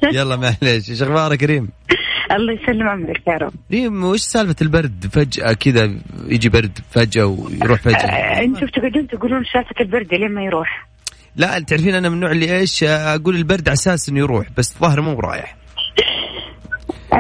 يلا 0.16 0.36
معليش 0.36 0.90
إيش 0.90 1.02
أخبارك 1.02 1.44
ريم؟ 1.44 1.70
الله 2.36 2.54
يسلم 2.54 2.90
عمرك 2.90 3.28
يا 3.28 3.34
رب 3.34 3.54
ريم 3.72 4.04
وش 4.04 4.20
سالفة 4.20 4.56
البرد 4.62 5.10
فجأة 5.12 5.54
كذا 5.54 5.94
يجي 6.28 6.50
برد 6.50 6.80
فجأة 6.92 7.26
ويروح 7.26 7.80
آه، 7.80 7.84
فجأة 7.84 8.44
أنتم 8.44 8.68
تقعدون 8.68 9.08
تقولون 9.08 9.44
سالفة 9.54 9.76
البرد 9.82 10.14
لين 10.14 10.32
ما 10.32 10.44
يروح 10.44 10.88
لا 11.36 11.60
تعرفين 11.60 11.96
أنا 11.96 12.10
من 12.10 12.16
النوع 12.16 12.32
اللي 12.32 12.58
إيش 12.58 12.84
أقول 12.84 13.36
البرد 13.36 13.70
على 13.70 13.74
أساس 13.74 14.10
إنه 14.10 14.20
يروح 14.20 14.48
بس 14.58 14.76
الظاهر 14.76 15.02
مو 15.02 15.20
رايح 15.20 15.56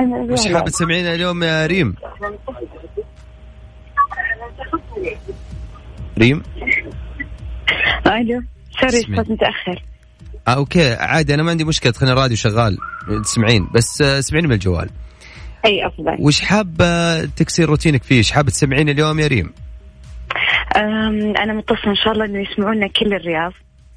وش 0.04 0.48
حابة 0.48 0.70
تسمعينا 0.70 1.14
اليوم 1.14 1.44
يا 1.44 1.66
ريم؟ 1.66 1.96
ريم؟ 6.18 6.44
ألو 8.08 8.44
sorry. 8.82 9.00
الصوت 9.00 9.30
متأخر 9.32 9.84
آه 10.48 10.52
okay 10.52 10.94
عادي 10.94 11.34
أنا 11.34 11.44
ما 11.44 11.52
عندي 11.52 11.64
مشكلة 11.64 11.92
خلينا 11.92 12.14
الراديو 12.14 12.38
شغال 12.38 12.78
تسمعين 13.24 13.68
بس 13.76 14.02
آه، 14.02 14.20
اسمعيني 14.20 14.48
من 14.48 14.54
الجوال 14.54 14.90
أي 15.66 15.88
أفضل 15.88 16.16
وش 16.20 16.42
حابة 16.42 17.26
تكسير 17.26 17.70
روتينك 17.70 18.04
فيه؟ 18.04 18.18
إيش 18.18 18.32
حابة 18.32 18.50
تسمعين 18.50 18.90
اليوم 18.90 19.20
يا 19.20 19.28
ريم؟ 19.28 19.54
أنا 20.76 21.54
متصلة 21.54 21.92
إن 21.92 21.96
شاء 21.96 22.14
الله 22.14 22.26
إنه 22.26 22.40
يسمعونا 22.52 22.88
كل 22.88 23.14
الرياض 23.14 23.54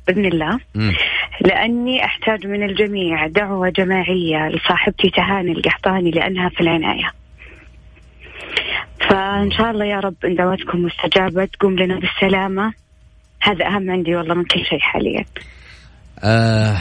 بإذن 0.07 0.25
الله 0.25 0.59
مم. 0.75 0.93
لأني 1.40 2.05
أحتاج 2.05 2.47
من 2.47 2.62
الجميع 2.62 3.26
دعوة 3.26 3.69
جماعية 3.69 4.49
لصاحبتي 4.49 5.11
تهاني 5.11 5.52
القحطاني 5.52 6.11
لأنها 6.11 6.49
في 6.49 6.61
العناية 6.61 7.11
فإن 9.11 9.50
شاء 9.50 9.71
الله 9.71 9.85
يا 9.85 10.00
رب 10.00 10.14
إن 10.25 10.35
دعوتكم 10.35 10.78
مستجابة 10.78 11.45
تقوم 11.45 11.78
لنا 11.78 12.00
بالسلامة. 12.00 12.73
هذا 13.42 13.66
أهم 13.66 13.90
عندي 13.90 14.16
والله 14.16 14.35
من 14.35 14.45
كل 14.45 14.64
شيء 14.64 14.78
حاليا. 14.78 15.25
آه 16.21 16.78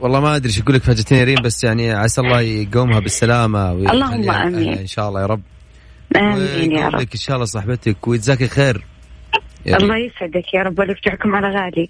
والله 0.00 0.20
ما 0.20 0.36
أدري 0.36 0.48
إيش 0.48 0.60
أقول 0.60 0.74
لك 0.74 0.82
فاجأتني 0.82 1.18
يا 1.18 1.24
ريم 1.24 1.42
بس 1.42 1.64
يعني 1.64 1.92
عسى 1.92 2.20
الله 2.20 2.40
يقومها 2.40 3.00
بالسلامة 3.00 3.72
اللهم 3.72 4.30
آمين. 4.30 4.30
أهلها 4.30 4.80
إن 4.80 4.86
شاء 4.86 5.08
الله 5.08 5.20
يا 5.20 5.26
رب. 5.26 5.42
آمين 6.16 6.72
يا 6.72 6.88
رب. 6.88 7.00
لك 7.00 7.12
إن 7.12 7.20
شاء 7.20 7.36
الله 7.36 7.46
صاحبتك 7.46 8.08
ويجزاك 8.08 8.44
خير. 8.44 8.84
يا. 9.66 9.76
الله 9.76 9.96
يسعدك 9.96 10.54
يا 10.54 10.62
رب 10.62 10.78
ويرجعكم 10.78 11.34
على 11.34 11.48
غالي. 11.48 11.88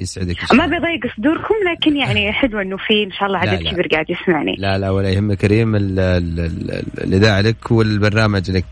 يسعدك 0.00 0.36
ما. 0.54 0.66
بضايق 0.66 1.00
صدوركم 1.16 1.54
لكن 1.72 1.96
يعني 1.96 2.32
حلو 2.32 2.60
إنه 2.60 2.76
في 2.76 3.02
إن 3.04 3.12
شاء 3.12 3.26
الله 3.28 3.38
عدد 3.38 3.62
لا. 3.62 3.70
كبير 3.72 3.86
قاعد 3.92 4.10
يسمعني. 4.10 4.54
لا 4.58 4.78
لا 4.78 4.90
ولا 4.90 5.08
يهمك 5.10 5.42
يا 5.44 5.48
ريم 5.48 5.76
ال- 5.76 5.98
ال- 5.98 6.40
ال- 6.40 6.84
الإذاعة 7.04 7.40
لك 7.40 7.70
والبرنامج 7.70 8.50
لك. 8.50 8.64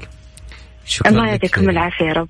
شكرا 0.86 1.10
الله 1.10 1.26
يعطيكم 1.28 1.70
العافية 1.70 2.04
يا 2.04 2.12
رب. 2.12 2.28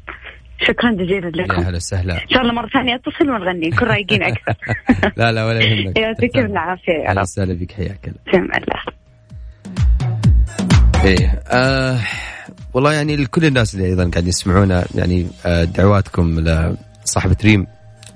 شكرا 0.61 0.91
جزيلا 0.93 1.27
يا 1.27 1.31
لكم. 1.31 1.61
هلا 1.63 1.77
وسهلا. 1.77 2.15
إن 2.23 2.29
شاء 2.29 2.43
الله 2.43 2.53
مرة 2.53 2.69
ثانية 2.69 2.95
أتصل 2.95 3.31
ونغني 3.31 3.69
نكون 3.69 3.89
رايقين 3.89 4.23
أكثر. 4.23 4.55
لا 5.17 5.33
لا 5.33 5.45
ولا 5.47 5.61
يهمك. 5.61 5.99
يعطيكم 5.99 6.39
العافية 6.41 6.93
يا 6.93 7.09
أهلا 7.11 7.21
رب. 7.21 7.23
وسهلا 7.23 7.55
بك 7.55 7.73
حياك 7.73 8.01
الله. 8.09 8.41
الله 8.45 8.83
إيه 11.05 11.43
آه 11.49 11.99
والله 12.75 12.93
يعني 12.93 13.17
لكل 13.17 13.45
الناس 13.45 13.75
اللي 13.75 13.87
أيضا 13.87 14.03
قاعدين 14.03 14.29
يسمعونا 14.29 14.85
يعني 14.95 15.27
آه 15.47 15.65
دعواتكم 15.65 16.41
لصاحبة 16.41 17.37
ريم 17.45 17.67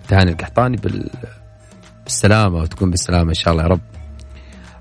تهاني 0.08 0.30
القحطاني 0.30 0.76
بال 0.76 1.10
بالسلامة 2.04 2.58
وتكون 2.58 2.90
بالسلامة 2.90 3.28
إن 3.28 3.34
شاء 3.34 3.52
الله 3.52 3.62
يا 3.62 3.68
رب. 3.68 3.80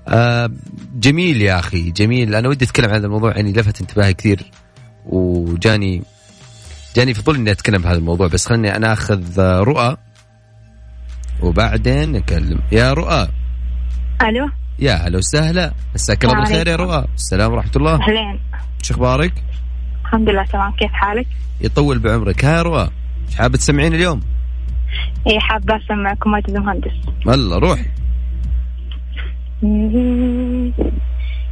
آه 0.08 0.50
جميل 0.94 1.42
يا 1.42 1.58
أخي 1.58 1.90
جميل. 1.90 2.34
أنا 2.34 2.48
ودي 2.48 2.64
أتكلم 2.64 2.88
عن 2.88 2.94
هذا 2.94 3.06
الموضوع 3.06 3.36
يعني 3.36 3.52
لفت 3.52 3.80
انتباهي 3.80 4.14
كثير 4.14 4.50
وجاني 5.06 6.02
جاني 6.96 7.14
فضول 7.14 7.36
إني 7.36 7.50
أتكلم 7.50 7.82
بهذا 7.82 7.98
الموضوع 7.98 8.26
بس 8.26 8.46
خلني 8.46 8.76
أنا 8.76 8.92
أخذ 8.92 9.40
آه، 9.40 9.60
رؤى 9.60 9.96
وبعدين 11.42 12.12
نكلم 12.12 12.60
يا 12.72 12.92
رؤى. 12.92 13.28
ألو. 14.22 14.50
يا 14.78 14.94
هلا 14.94 15.18
وسهلا. 15.18 15.72
مساك 15.94 16.24
الله 16.24 16.36
بالخير 16.36 16.68
يا 16.68 16.76
رؤى. 16.76 17.06
السلام 17.14 17.52
ورحمة 17.52 17.72
الله. 17.76 17.94
أهلين. 17.94 18.40
شو 18.82 18.94
أخبارك؟ 18.94 19.32
الحمد 20.08 20.28
لله 20.28 20.44
تمام. 20.44 20.72
كيف 20.72 20.92
حالك؟ 20.92 21.26
يطول 21.60 21.98
بعمرك. 21.98 22.44
ها 22.44 22.62
رؤى 22.62 22.88
إيش 23.26 23.36
حابة 23.36 23.56
تسمعين 23.56 23.94
اليوم؟ 23.94 24.20
اي 25.26 25.40
حابه 25.40 25.76
اسمعكم 25.76 26.30
ماجد 26.30 26.50
المهندس. 26.50 26.92
والله 27.26 27.58
روحي 27.58 27.84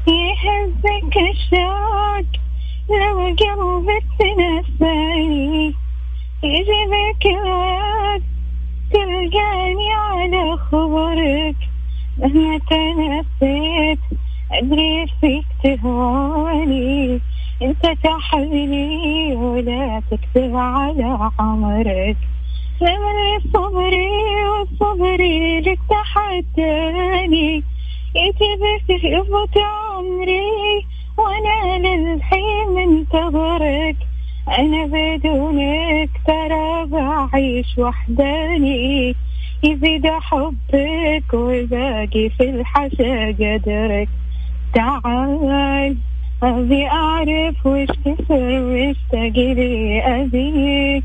يهزك 0.08 1.14
الشوق 1.30 2.28
لو 2.90 3.18
قلبك 3.24 4.04
تنساني. 4.18 5.74
يجيبك 6.42 7.26
الوقت 7.26 8.22
تلقاني 8.92 9.92
على 9.92 10.56
خبرك. 10.56 11.56
مهما 12.18 12.58
تنسيت 12.58 13.98
أدري 14.52 15.06
فيك 15.20 15.46
تهواني. 15.62 17.20
انت 17.62 17.86
تحبني 18.04 19.34
ولا 19.34 20.02
تكتب 20.10 20.56
على 20.56 21.30
عمرك. 21.38 22.16
لمن 22.80 23.50
صبري 23.52 24.08
وصبري 24.48 25.60
لك 25.60 25.78
تحداني. 25.90 27.62
يجيبك 28.14 29.04
يفوت 29.04 29.58
عمري 29.58 30.86
وأنا 31.18 31.88
للحين 31.88 32.68
منتظرك 32.74 33.96
أنا 34.58 34.86
بدونك 34.86 36.10
ترى 36.26 36.86
بعيش 36.86 37.78
وحداني. 37.78 39.14
يزيد 39.62 40.06
حبك 40.06 41.34
وباقي 41.34 42.28
في 42.28 42.50
الحشا 42.50 43.26
قدرك. 43.32 44.08
تعال 44.74 45.96
أبي 46.42 46.86
أعرف 46.86 47.66
وش 47.66 47.88
كثر 48.04 48.60
مشتاق 48.60 49.36
لي 49.36 50.02
أبيك. 50.02 51.04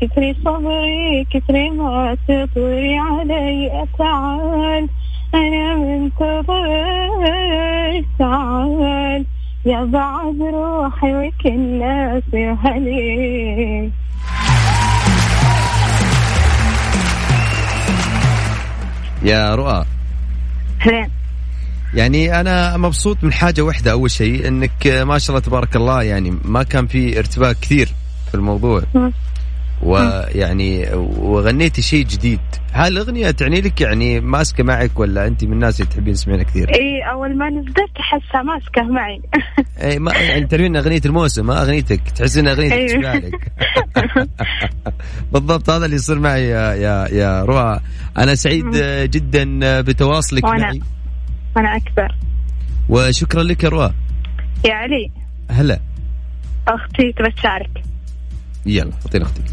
كثري 0.00 0.36
صبري 0.44 1.26
كثري 1.30 1.70
ما 1.70 2.16
تطوري 2.28 2.98
علي 2.98 3.86
تعال 3.98 4.88
أنا 5.34 5.76
منتظرك 5.76 6.44
تعال. 8.18 9.24
يا 9.66 9.84
بعد 9.84 10.36
روحي 10.40 11.14
وكل 11.14 11.58
ناس 11.78 12.34
هلي 12.34 13.90
يا 19.22 19.54
رؤى. 19.54 19.84
هلين 20.80 21.21
يعني 21.94 22.40
أنا 22.40 22.76
مبسوط 22.76 23.24
من 23.24 23.32
حاجة 23.32 23.62
واحدة 23.62 23.92
أول 23.92 24.10
شيء 24.10 24.48
إنك 24.48 24.86
ما 24.86 25.18
شاء 25.18 25.30
الله 25.36 25.46
تبارك 25.46 25.76
الله 25.76 26.02
يعني 26.02 26.38
ما 26.44 26.62
كان 26.62 26.86
في 26.86 27.18
ارتباك 27.18 27.56
كثير 27.60 27.88
في 28.28 28.34
الموضوع. 28.34 28.82
ويعني 29.82 30.86
وغنيتي 30.94 31.82
شيء 31.82 32.04
جديد. 32.06 32.40
هل 32.72 32.92
الأغنية 32.92 33.30
تعني 33.30 33.60
لك 33.60 33.80
يعني 33.80 34.20
ماسكة 34.20 34.64
معك 34.64 34.98
ولا 34.98 35.26
أنت 35.26 35.44
من 35.44 35.52
الناس 35.52 35.80
اللي 35.80 35.90
تحبين 35.92 36.14
تسمعينها 36.14 36.44
كثير؟ 36.44 36.68
إي 36.74 37.10
أول 37.12 37.38
ما 37.38 37.50
نزلت 37.50 37.76
أحسها 38.00 38.42
ماسكة 38.42 38.82
معي. 38.82 39.20
إي 39.90 39.98
ما 39.98 40.12
يعني 40.14 40.46
تعرفين 40.46 40.76
أغنية 40.76 41.00
الموسم 41.06 41.46
ما 41.46 41.62
أغنيتك. 41.62 42.00
تحسين 42.10 42.48
اغنيتك 42.48 42.72
أيوه. 42.72 42.88
تشبه 42.88 43.28
لك 43.28 43.52
بالضبط 45.32 45.70
هذا 45.70 45.84
اللي 45.84 45.96
يصير 45.96 46.18
معي 46.18 46.48
يا 46.48 46.74
يا 46.74 47.08
يا 47.12 47.44
روى 47.44 47.80
أنا 48.18 48.34
سعيد 48.34 48.70
جدا 49.10 49.80
بتواصلك 49.80 50.46
وأنا- 50.46 50.60
معي. 50.60 50.80
أنا 51.56 51.76
أكبر. 51.76 52.14
وشكرا 52.88 53.42
لك 53.42 53.64
يا 53.64 53.68
روى 53.68 53.94
يا 54.64 54.74
علي. 54.74 55.10
هلا. 55.50 55.80
أختي 56.68 57.12
تبى 57.12 57.30
تشارك. 57.30 57.82
يلا 58.66 58.90
اعطينا 59.06 59.24
أختك. 59.24 59.44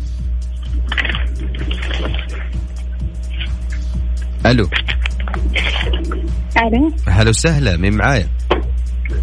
ألو. 4.46 4.70
ألو. 6.58 6.94
هلا 7.08 7.30
وسهلا 7.30 7.78
مين 7.78 7.94
معايا؟ 7.94 8.28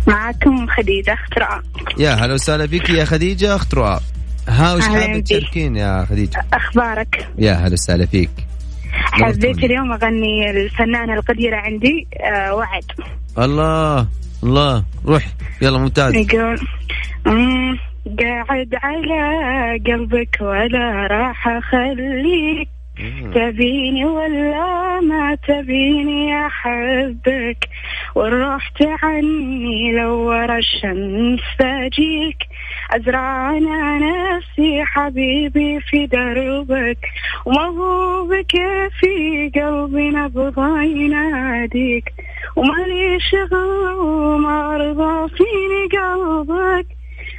معاكم 0.07 0.67
خديجة 0.67 1.13
أخت 1.15 1.39
رؤى 1.39 1.63
يا 1.99 2.11
هلا 2.15 2.35
وسهلا 2.35 2.67
فيك 2.67 2.91
يا 2.91 3.05
خديجة 3.05 3.57
أخت 3.57 3.75
رؤى 3.75 4.01
ها 4.49 4.75
وش 4.75 4.89
بك. 4.89 5.25
تشاركين 5.25 5.77
يا 5.77 6.05
خديجة؟ 6.05 6.45
أخبارك؟ 6.53 7.29
يا 7.39 7.53
هلا 7.55 7.73
وسهلا 7.73 8.07
فيك. 8.07 8.31
حبيت. 8.97 9.65
اليوم 9.65 9.93
أغني 9.93 10.51
الفنانة 10.51 11.15
القديرة 11.15 11.57
عندي 11.57 12.07
آه 12.21 12.55
وعد. 12.55 12.85
الله 13.39 14.07
الله. 14.45 14.85
روح 15.07 15.23
يلا 15.63 15.79
ممتاز. 15.79 16.15
يقول 16.15 16.57
"مم، 17.27 17.79
قاعد 18.21 18.75
على 18.83 19.79
قلبك 19.87 20.39
ولا 20.41 21.07
راح 21.11 21.49
أخليك. 21.49 22.69
تبيني 23.35 24.05
ولا 24.05 25.01
ما 25.01 25.35
تبيني 25.49 26.47
أحبك. 26.47 27.69
ورحت 28.15 28.83
عني 29.03 29.93
لو 29.93 30.15
ورا 30.29 30.59
الشمس 30.59 31.41
اجيك 31.61 32.37
ازرع 32.91 33.51
أنا 33.59 33.99
نفسي 33.99 34.85
حبيبي 34.85 35.81
في 35.81 36.07
دربك 36.07 36.99
وما 37.47 37.63
هو 37.63 38.25
بكيفي 38.27 39.51
قلبي 39.55 40.11
نبض 40.11 40.59
يناديك 40.83 42.13
ومالي 42.57 43.19
شغل 43.21 43.93
وما 43.99 44.75
ارضى 44.77 45.29
فيني 45.37 45.83
قلبك 45.93 46.87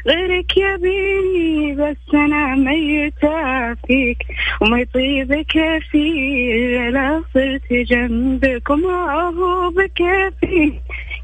غيرك 0.08 0.58
يبيني 0.58 1.76
بس 1.76 2.14
أنا 2.14 2.56
ميتة 2.56 3.74
فيك 3.74 4.18
وما 4.62 4.80
يطيب 4.80 5.34
كيفي 5.34 6.90
لا 6.92 7.24
صرت 7.34 7.74
جنبك 7.74 8.70
وما 8.70 9.22
هو 9.38 9.70
بكيفي 9.70 10.74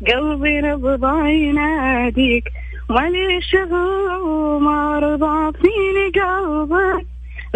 قلبي 0.08 0.62
نبض 0.62 1.26
يناديك. 1.26 2.44
مالي 2.90 3.42
شغل 3.42 4.22
وما 4.22 5.00
رضى 5.00 5.58
فيني 5.58 6.06
قلبك 6.16 7.06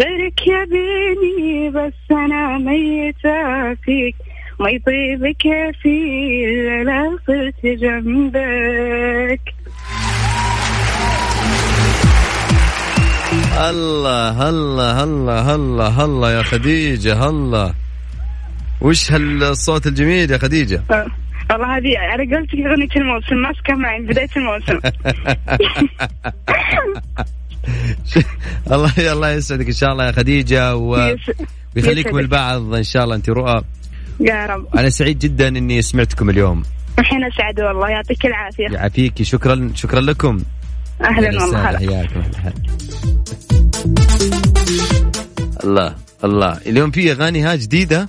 غيرك 0.00 0.40
يبيني 0.46 1.70
بس 1.70 1.92
أنا 2.10 2.58
ميتة 2.58 3.74
فيك 3.74 4.14
ما 4.60 4.70
يطيب 4.70 5.26
كيفي 5.26 6.82
لا 6.84 7.18
صرت 7.26 7.66
جنبك 7.80 9.40
الله 13.58 14.48
الله 14.48 15.04
الله 15.04 15.54
الله 15.54 16.04
الله 16.04 16.32
يا 16.32 16.42
خديجة 16.42 17.28
الله. 17.28 17.74
وش 18.80 19.12
هالصوت 19.12 19.86
الجميل 19.86 20.30
يا 20.30 20.38
خديجة؟ 20.38 20.82
والله 21.50 21.76
هذه 21.76 21.98
على 21.98 22.36
قولتك 22.36 22.54
أغنية 22.54 22.88
الموسم 22.96 23.36
ماسكة 23.36 23.74
معي 23.74 23.98
من 23.98 24.06
بداية 24.06 24.28
الموسم. 24.36 24.78
الله 28.72 29.12
الله 29.12 29.30
يسعدك 29.30 29.66
إن 29.66 29.72
شاء 29.72 29.92
الله 29.92 30.06
يا 30.06 30.12
خديجة 30.12 30.76
و... 30.76 30.90
ويخليكم 31.76 32.08
يسعدك. 32.08 32.24
البعض 32.24 32.74
إن 32.74 32.82
شاء 32.82 33.04
الله 33.04 33.14
أنت 33.16 33.30
رؤى. 33.30 33.62
يا 34.20 34.46
رب. 34.46 34.66
أنا 34.76 34.90
سعيد 34.90 35.18
جدا 35.18 35.48
إني 35.48 35.82
سمعتكم 35.82 36.30
اليوم. 36.30 36.62
الحين 36.98 37.24
أسعد 37.24 37.60
والله 37.60 37.88
يعطيك 37.88 38.26
العافية. 38.26 38.68
يعافيك. 38.70 39.22
شكرا 39.22 39.70
شكرا 39.74 40.00
لكم. 40.00 40.40
أهلا 41.04 41.42
والله 41.42 41.78
حياكم. 41.78 42.22
الله 45.64 45.94
الله. 46.24 46.58
اليوم 46.66 46.90
في 46.90 47.12
أغاني 47.12 47.42
ها 47.42 47.54
جديدة؟ 47.54 48.08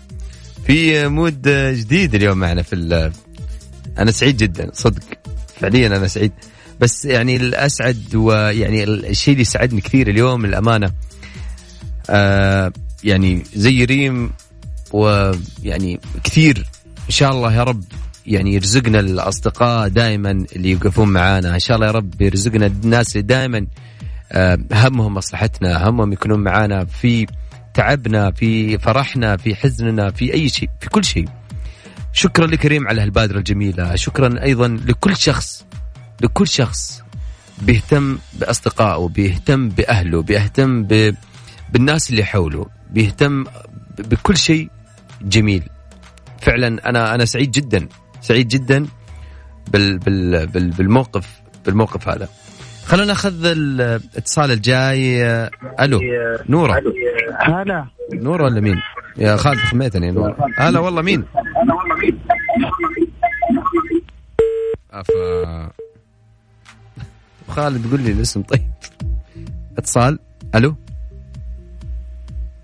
في 0.66 1.08
مود 1.08 1.48
جديد 1.74 2.16
اليوم 2.16 2.38
معنا 2.38 2.62
في 2.62 2.74
أنا 4.00 4.12
سعيد 4.12 4.38
جدا 4.38 4.70
صدق. 4.74 5.04
فعليا 5.60 5.88
أنا 5.88 6.08
سعيد. 6.08 6.32
بس 6.80 7.06
يعني 7.06 7.36
الأسعد 7.36 8.16
ويعني 8.16 8.84
الشيء 8.84 9.34
اللي 9.34 9.44
سعدني 9.44 9.82
كثير 9.82 10.08
اليوم 10.08 10.46
الامانه 10.46 10.92
آه 12.10 12.72
يعني 13.04 13.44
زي 13.54 13.86
ريم 13.86 14.32
ويعني 14.92 16.00
كثير. 16.24 16.58
إن 17.06 17.12
شاء 17.12 17.32
الله 17.32 17.54
يا 17.54 17.64
رب 17.64 17.84
يعني 18.26 18.54
يرزقنا 18.54 19.00
الأصدقاء 19.00 19.88
دائما 19.88 20.32
اللي 20.32 20.72
يوقفون 20.72 21.10
معانا. 21.10 21.54
إن 21.54 21.60
شاء 21.60 21.76
الله 21.76 21.88
يا 21.88 21.92
رب 21.92 22.22
يرزقنا 22.22 22.66
الناس 22.66 23.16
اللي 23.16 23.28
دائما 23.28 23.68
آه، 24.32 24.60
همهم 24.72 25.14
مصلحتنا 25.14 25.90
همهم 25.90 26.14
يكونون 26.14 26.40
معانا 26.40 26.86
في 26.86 27.28
تعبنا 27.74 28.32
في 28.32 28.78
فرحنا 28.78 29.38
في 29.38 29.56
حزننا 29.56 30.12
في 30.12 30.34
أي 30.34 30.50
شيء 30.50 30.70
في 30.80 30.90
كل 30.90 31.04
شيء. 31.04 31.26
شكرا 32.14 32.48
لكريم 32.48 32.88
على 32.88 33.02
هالبادرة 33.02 33.38
الجميلة. 33.38 33.96
شكرا 33.96 34.44
أيضا 34.44 34.68
لكل 34.68 35.18
شخص 35.18 35.66
لكل 36.22 36.48
شخص 36.48 37.04
بيهتم 37.62 38.18
بأصدقائه 38.34 39.08
بيهتم 39.08 39.70
بأهله 39.70 40.22
بيهتم 40.22 40.84
ب... 40.84 41.16
بالناس 41.74 42.10
اللي 42.10 42.24
حوله 42.24 42.66
بيهتم 42.90 43.44
ب- 43.44 43.50
بكل 43.98 44.38
شيء 44.38 44.70
جميل. 45.22 45.64
فعلا 46.42 46.90
أنا 46.90 47.16
أنا 47.16 47.26
سعيد 47.26 47.52
جدا 47.52 47.88
سعيد 48.22 48.48
جدا 48.48 48.86
بال... 49.68 49.98
بال... 49.98 50.48
بال... 50.48 50.70
بالموقف 50.70 51.28
بالموقف 51.66 52.10
هذا. 52.10 52.30
خلونا 52.86 53.06
نأخذ 53.06 53.46
الاتصال 53.46 54.52
الجاي. 54.52 55.24
ألو 55.80 56.00
نورة. 56.50 56.82
هلا. 57.40 57.88
نورة 58.14 58.44
ولا 58.44 58.62
مين؟ 58.62 58.76
يا 59.18 59.38
خالد 59.38 59.60
خميتني 59.60 60.08
يا 60.08 60.12
نوره 60.12 60.38
هلا 60.58 60.80
والله 60.80 61.02
مين؟ 61.02 61.26
أفا. 64.92 65.72
خالد 67.48 67.92
قول 67.92 68.02
لي 68.02 68.12
الاسم 68.12 68.42
طيب. 68.42 68.72
اتصال. 69.78 70.20
ألو؟ 70.56 70.76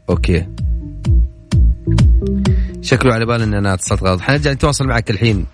أوكي. 0.10 0.48
شكله 2.82 3.14
على 3.14 3.26
بال 3.26 3.42
ان 3.42 3.54
أنا 3.54 3.74
اتصلت 3.74 4.04
غلط. 4.04 4.22
حنرجع 4.22 4.52
نتواصل 4.52 4.88
معك 4.88 5.10
الحين. 5.12 5.46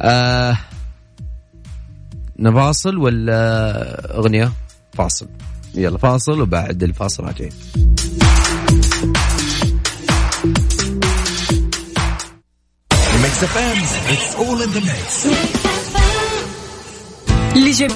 آه 0.00 0.56
نفاصل 2.38 2.96
ولا 2.96 4.16
أغنية؟ 4.18 4.52
فاصل. 4.92 5.28
يلا 5.74 5.98
فاصل 5.98 6.40
وبعد 6.40 6.82
الفاصل 6.82 7.24
راجعين. 7.24 7.52
Mix 13.31 13.41
FM, 13.43 13.77
it's 14.13 14.35
all 14.35 14.61
in 14.61 14.71
the 14.71 14.81
mix. 14.81 15.25
اللي 17.55 17.71
جاب 17.71 17.91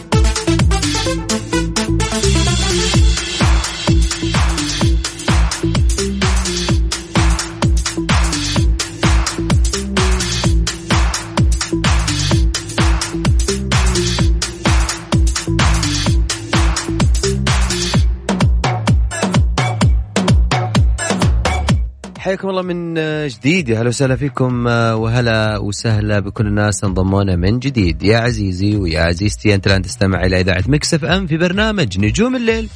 حياكم 22.26 22.48
الله 22.48 22.62
من 22.62 22.94
جديد. 23.28 23.68
يا 23.68 23.80
هلا 23.80 23.88
وسهلا 23.88 24.16
فيكم 24.16 24.66
وهلا 24.66 25.58
وسهلا 25.58 26.20
بكل 26.20 26.46
الناس 26.46 26.84
انضمونا 26.84 27.36
من 27.36 27.58
جديد. 27.58 28.02
يا 28.02 28.18
عزيزي 28.18 28.76
ويا 28.76 29.00
عزيزتي 29.00 29.54
أنت 29.54 29.66
الآن 29.66 29.82
تستمع 29.82 30.24
إلى 30.24 30.40
إذاعة 30.40 30.64
مكسف 30.68 31.04
إم 31.04 31.26
في 31.26 31.36
برنامج 31.36 32.00
نجوم 32.00 32.36
الليل. 32.36 32.68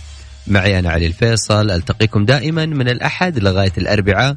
معي 0.47 0.79
أنا 0.79 0.91
علي 0.91 1.07
الفيصل. 1.07 1.71
ألتقيكم 1.71 2.25
دائما 2.25 2.67
من 2.67 2.89
الأحد 2.89 3.39
لغاية 3.39 3.73
الأربعاء 3.79 4.37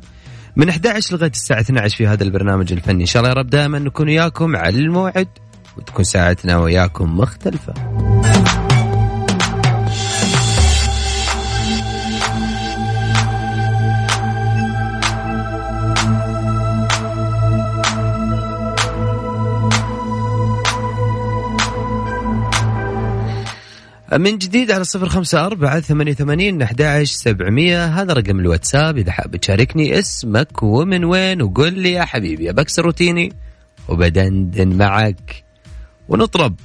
من 0.55 0.69
11 0.69 1.15
لغاية 1.15 1.31
الساعة 1.31 1.61
12 1.61 1.97
في 1.97 2.07
هذا 2.07 2.23
البرنامج 2.23 2.73
الفني. 2.73 3.01
إن 3.01 3.07
شاء 3.07 3.21
الله 3.23 3.33
يا 3.33 3.39
رب 3.39 3.49
دائما 3.49 3.79
نكون 3.79 4.07
وياكم 4.07 4.55
على 4.55 4.79
الموعد 4.79 5.27
وتكون 5.77 6.05
ساعتنا 6.05 6.57
وياكم 6.57 7.17
مختلفة. 7.17 7.73
من 24.17 24.37
جديد 24.37 24.71
على 24.71 24.83
صفر 24.83 25.09
خمسة 25.09 25.45
أربعة 25.45 25.79
ثمانية 25.79 26.11
وثمانين 26.11 26.61
أحد 26.61 27.03
سبعمية. 27.03 27.85
هذا 27.85 28.13
رقم 28.13 28.39
الواتساب. 28.39 28.97
إذا 28.97 29.11
حاب 29.11 29.35
تشاركني 29.35 29.99
اسمك 29.99 30.63
ومن 30.63 31.05
وين 31.05 31.41
وقول 31.41 31.73
لي 31.73 31.91
يا 31.91 32.05
حبيبي 32.05 32.51
بكسر 32.51 32.85
روتيني 32.85 33.33
وبدندن 33.89 34.77
معك. 34.77 35.43
ونطرب 36.09 36.55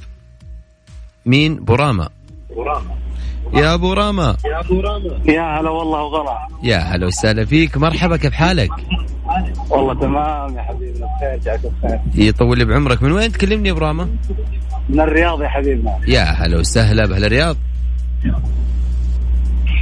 مين؟ 1.26 1.64
براما 1.64 2.08
يا 3.54 3.74
ابو 3.74 3.92
راما 3.92 4.36
يا 5.24 5.60
هلا 5.60 5.70
والله 5.70 6.02
وغلا. 6.02 6.48
يا 6.62 6.78
هلا 6.78 7.06
وسهلا 7.06 7.44
فيك. 7.44 7.76
مرحبا 7.76 8.16
كيف 8.16 8.32
حالك؟ 8.32 8.70
والله 9.70 9.94
تمام 9.94 10.56
يا 10.56 10.62
حبيبي 10.62 10.98
بخير 10.98 11.38
جاك 11.44 11.60
بخير. 11.60 12.00
يطول 12.14 12.58
لي 12.58 12.64
بعمرك. 12.64 13.02
من 13.02 13.12
وين 13.12 13.32
تكلمني 13.32 13.68
يا 13.68 13.72
ابو 13.72 13.80
راما 13.80 14.08
من 14.88 15.00
الرياض 15.00 15.42
يا 15.42 15.48
حبيبنا 15.48 15.98
يا 16.08 16.22
هلا 16.22 16.58
وسهلا 16.58 17.06
بأهل 17.06 17.24
الرياض. 17.24 17.56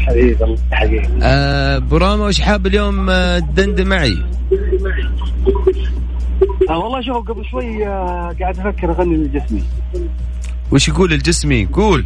حبيبي 0.06 0.44
الله 0.44 0.58
حبيبي 0.72 1.08
آه، 1.22 1.76
أبو 1.76 1.96
راما 1.96 2.24
وش 2.24 2.40
حاب 2.40 2.66
اليوم 2.66 3.10
آه، 3.10 3.38
تدندن 3.38 3.86
معي؟ 3.86 4.18
آه 6.70 6.78
والله 6.78 7.00
شوف 7.02 7.28
قبل 7.28 7.44
شوي 7.50 7.86
آه 7.86 8.34
قاعد 8.40 8.58
أفكر 8.58 8.90
أغني 8.90 9.16
لجسمي 9.16 9.62
وش 10.72 10.88
يقول 10.88 11.12
الجسمي؟ 11.12 11.66
قول. 11.66 12.04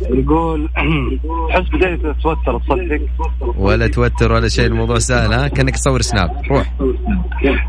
يقول 0.00 0.68
حس 1.52 1.68
بديت 1.72 2.04
اتوتر 2.04 2.58
تصدق. 2.58 3.00
ولا 3.58 3.86
توتر 3.86 4.32
ولا 4.32 4.48
شيء 4.48 4.66
الموضوع 4.66 4.98
سهل 4.98 5.32
ها؟ 5.32 5.48
كأنك 5.48 5.76
تصور 5.76 6.02
سناب. 6.02 6.42
روح. 6.50 6.72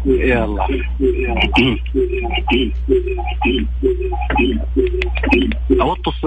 يلا 0.05 0.67
أوطس 5.81 6.21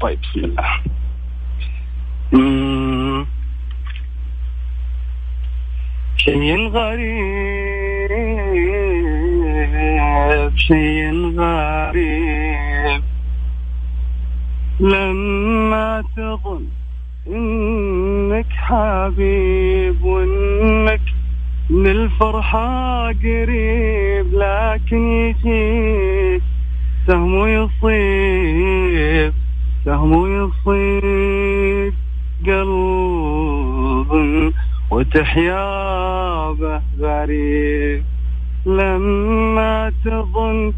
طيب 0.00 0.18
بسم 0.20 0.44
الله. 0.44 0.64
شيء 6.16 6.68
غريب. 6.68 8.08
شيء 10.56 11.34
غريب. 11.38 13.02
لما 14.80 16.02
تظن 16.16 16.64
إنك 17.26 18.46
حبيب 18.50 20.04
وإنك 20.04 21.00
من 21.70 21.86
الفرحة 21.86 23.08
قريب 23.08 24.26
لكن 24.32 25.08
يجيك 25.08 26.42
سهم 27.06 27.46
يصيب 27.46 29.32
سهم 29.84 30.12
يصيب 30.36 31.94
قلب 32.46 34.52
وتحيا 34.90 36.52
به 36.52 36.80
غريب. 37.00 38.02
لما 38.68 39.92
تظن 40.04 40.72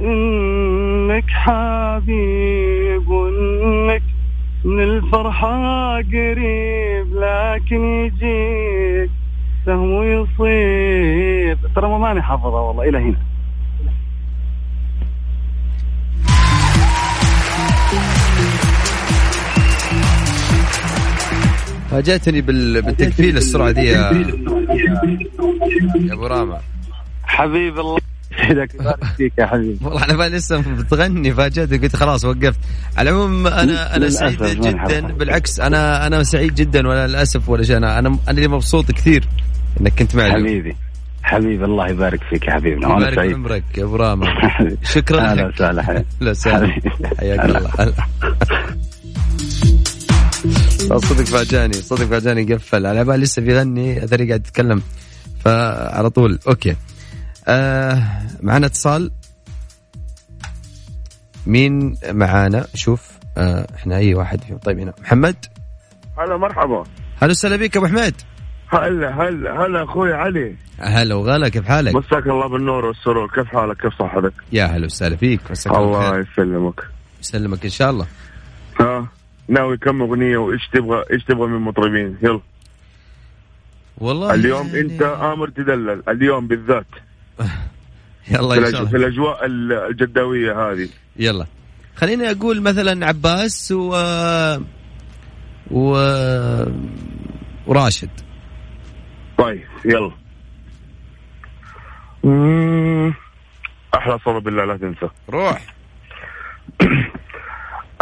إنك 0.00 1.24
حبيب 1.28 3.08
وانك 3.08 4.02
من 4.64 4.82
الفرحة 4.82 5.96
قريب 5.96 7.06
لكن 7.14 7.84
يجيك 7.84 9.10
سهم 9.66 10.02
يصيب. 10.02 11.58
ترى 11.74 11.88
ما 11.88 11.98
ماني 11.98 12.22
حافظها 12.22 12.60
والله 12.60 12.88
إلى 12.88 12.98
هنا. 12.98 13.16
فاجأتني 21.90 22.40
بال... 22.40 22.82
بالتكفيل 22.82 23.36
السرعة 23.36 23.70
دي 23.70 23.80
يا, 23.80 24.12
يا 26.00 26.12
أبو 26.12 26.26
راما 26.26 26.58
حبيب 27.32 27.78
الله. 27.78 27.98
يسعدك 28.32 28.74
يبارك 28.74 29.04
فيك 29.16 29.32
يا 29.38 29.46
حبيبي. 29.46 29.78
والله 29.84 30.04
أنا 30.04 30.16
بالي 30.16 30.36
لسه 30.36 30.58
بتغني 30.58 31.34
فاجأتني 31.34 31.78
قلت 31.78 31.96
خلاص 31.96 32.24
وقفت. 32.24 32.60
على 32.96 33.10
العموم 33.10 33.46
أنا 33.46 33.96
أنا 33.96 34.08
سعيد 34.10 34.42
جدا. 34.42 35.00
بالعكس 35.12 35.60
أنا 35.60 36.06
أنا 36.06 36.22
سعيد 36.22 36.54
جدا 36.54 36.88
ولا 36.88 37.06
للأسف 37.06 37.48
ولا 37.48 37.62
شيء. 37.62 37.76
أنا 37.76 37.98
أنا 37.98 38.08
أنا 38.08 38.30
اللي 38.30 38.48
مبسوط 38.48 38.90
كثير 38.90 39.28
إنك 39.80 39.92
كنت 39.98 40.16
معي. 40.16 40.32
حبيبي. 40.32 40.76
حبيبي 41.22 41.64
الله 41.64 41.88
يبارك 41.88 42.20
فيك 42.30 42.46
يا 42.46 42.52
حبيبنا. 42.52 42.88
وأنا 42.88 42.98
يبارك 42.98 43.14
سعيد. 43.14 43.34
عمرك 43.34 43.64
يا 43.78 43.84
أبو 43.84 43.96
راما 43.96 44.26
شكرا 44.94 45.20
أهلا 45.20 45.42
لك. 45.42 45.54
وسهلا. 45.54 45.76
لا 46.20 46.34
حبيبي. 46.34 46.90
حياك. 47.18 47.40
الله. 47.44 47.70
هلا. 47.78 47.92
صدق 50.98 51.24
فاجأني. 51.24 51.72
صدق 51.74 52.04
فاجأني 52.04 52.54
قفل. 52.54 52.86
على 52.86 53.04
بالي 53.04 53.22
لسه 53.22 53.42
بيغني 53.42 54.04
اثري 54.04 54.28
قاعد 54.28 54.40
يتكلم. 54.40 54.82
فعلى 55.44 56.10
طول. 56.10 56.38
أوكي. 56.48 56.76
آه 57.48 58.02
معنا 58.42 58.66
اتصال. 58.66 59.10
مين 61.46 61.96
معانا؟ 62.10 62.66
شوف 62.74 63.10
آه 63.38 63.66
إحنا 63.74 63.96
أي 63.96 64.14
واحد 64.14 64.40
فيهم. 64.44 64.58
طيب 64.58 64.78
هنا. 64.78 64.92
محمد؟ 65.02 65.36
هلا 66.18 66.36
مرحبا. 66.36 66.84
هلا 67.22 67.30
وسهلا 67.30 67.56
بك 67.56 67.76
أبو 67.76 67.86
حميد 67.86 68.14
هلا 68.72 69.22
هلا 69.22 69.66
هلا 69.66 69.84
أخوي 69.84 70.12
علي. 70.12 70.56
هلا 70.78 71.14
وغلا 71.14 71.48
كيف 71.48 71.64
حالك؟ 71.68 71.94
مساك 71.94 72.26
الله 72.26 72.48
بالنور 72.48 72.84
والسرور. 72.84 73.28
كيف 73.34 73.46
حالك؟ 73.46 73.76
كيف 73.76 73.92
صحتك؟ 73.98 74.32
يا 74.52 74.64
هلا 74.64 74.84
وسهلا 74.86 75.16
فيك. 75.16 75.40
مساك 75.50 75.74
الله 75.74 76.18
يسلمك. 76.18 76.80
يسلمك 77.20 77.64
إن 77.64 77.70
شاء 77.70 77.90
الله. 77.90 78.06
ها 78.80 79.06
ناوي 79.48 79.76
كم 79.76 80.02
أغنية 80.02 80.36
وإيش 80.36 80.68
تبغى 80.72 81.04
إيش 81.12 81.24
تبغى 81.24 81.46
من 81.46 81.58
مطربين 81.58 82.18
يلا. 82.22 82.40
والله 83.98 84.34
اليوم 84.34 84.66
يعني- 84.66 84.80
أنت 84.80 85.02
آمر 85.02 85.48
تدلل. 85.48 86.02
اليوم 86.08 86.46
بالذات. 86.48 86.86
يلا 88.30 88.54
في, 88.54 88.60
إن. 88.66 88.72
شاء 88.72 88.84
في 88.84 88.96
الله 88.96 89.06
الأجواء 89.06 89.46
ال- 89.46 89.72
الجداوية 89.72 90.52
هذه. 90.72 90.88
يلا. 91.16 91.46
خليني 91.96 92.30
أقول 92.30 92.60
مثلا 92.62 93.06
عباس 93.06 93.72
و 93.72 93.94
و 95.70 95.92
وراشد. 97.66 98.10
طيب 99.38 99.64
يلا. 99.84 100.10
مم. 102.24 103.14
أحلى 103.94 104.18
صلاة 104.24 104.38
بالله 104.38 104.64
لا 104.64 104.76
تنسى. 104.76 105.08
روح. 105.30 105.74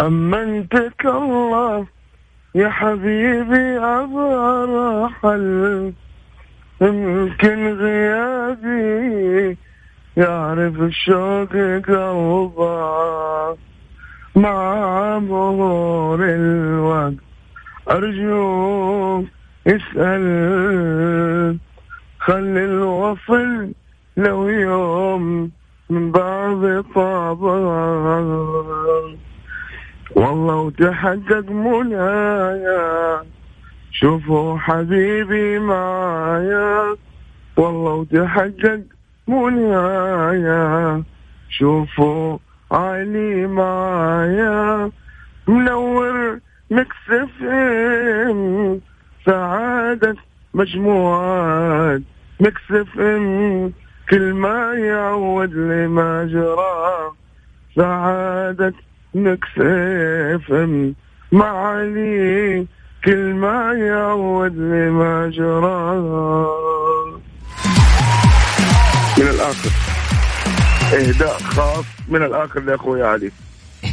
أمنتك 0.01 1.07
الله 1.07 1.87
يا 2.55 2.71
حبيبي 2.71 3.79
أبغى 3.79 4.64
رحل 5.05 5.93
يمكن 6.81 7.73
غيابي 7.75 9.57
يعرف 10.16 10.81
الشوق 10.81 11.53
قلبه 11.88 13.57
مع 14.37 15.19
مرور 15.19 16.25
الوقت 16.25 17.14
أرجوك 17.90 19.25
اسأل. 19.66 21.59
خلي 22.21 22.64
الوصل 22.64 23.73
لو 24.16 24.49
يوم 24.49 25.51
من 25.90 26.12
بعض 26.12 26.85
طابع 26.95 27.57
والله 30.16 30.55
وتحقق 30.57 31.51
منايا 31.51 33.23
شوفوا 33.92 34.59
حبيبي 34.59 35.59
معايا 35.59 36.96
والله 37.57 37.92
وتحقق 37.92 38.81
منايا 39.29 41.03
شوفوا 41.50 42.38
علي 42.72 43.46
معايا 43.46 44.90
منور 45.48 46.38
مكسف 46.70 47.42
ام 47.42 48.81
سعادة 49.26 50.16
مجموعات 50.55 52.03
مكسف 52.40 53.00
ام 53.00 53.72
كل 54.11 54.33
ما 54.35 54.72
يعود 54.74 55.55
لما 55.55 56.24
جرى 56.24 57.12
سعادة 57.76 58.74
مكسف 59.14 60.53
ام 60.53 60.94
معالي 61.33 62.66
كل 63.05 63.35
ما 63.35 63.73
يعود 63.73 64.57
لما 64.57 65.31
جرى. 65.35 66.01
من 69.19 69.29
الآخر. 69.29 69.71
إهداء 70.95 71.39
خاص. 71.39 71.85
من 72.09 72.23
الآخر 72.23 72.61
لاخوي 72.61 73.03
علي. 73.03 73.31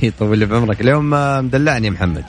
يطول 0.04 0.38
لي 0.38 0.46
بعمرك. 0.46 0.82
اليوم 0.82 1.13
آه، 1.13 1.41
مدلعني 1.41 1.88
يا 1.88 1.91
محمد. 1.91 2.26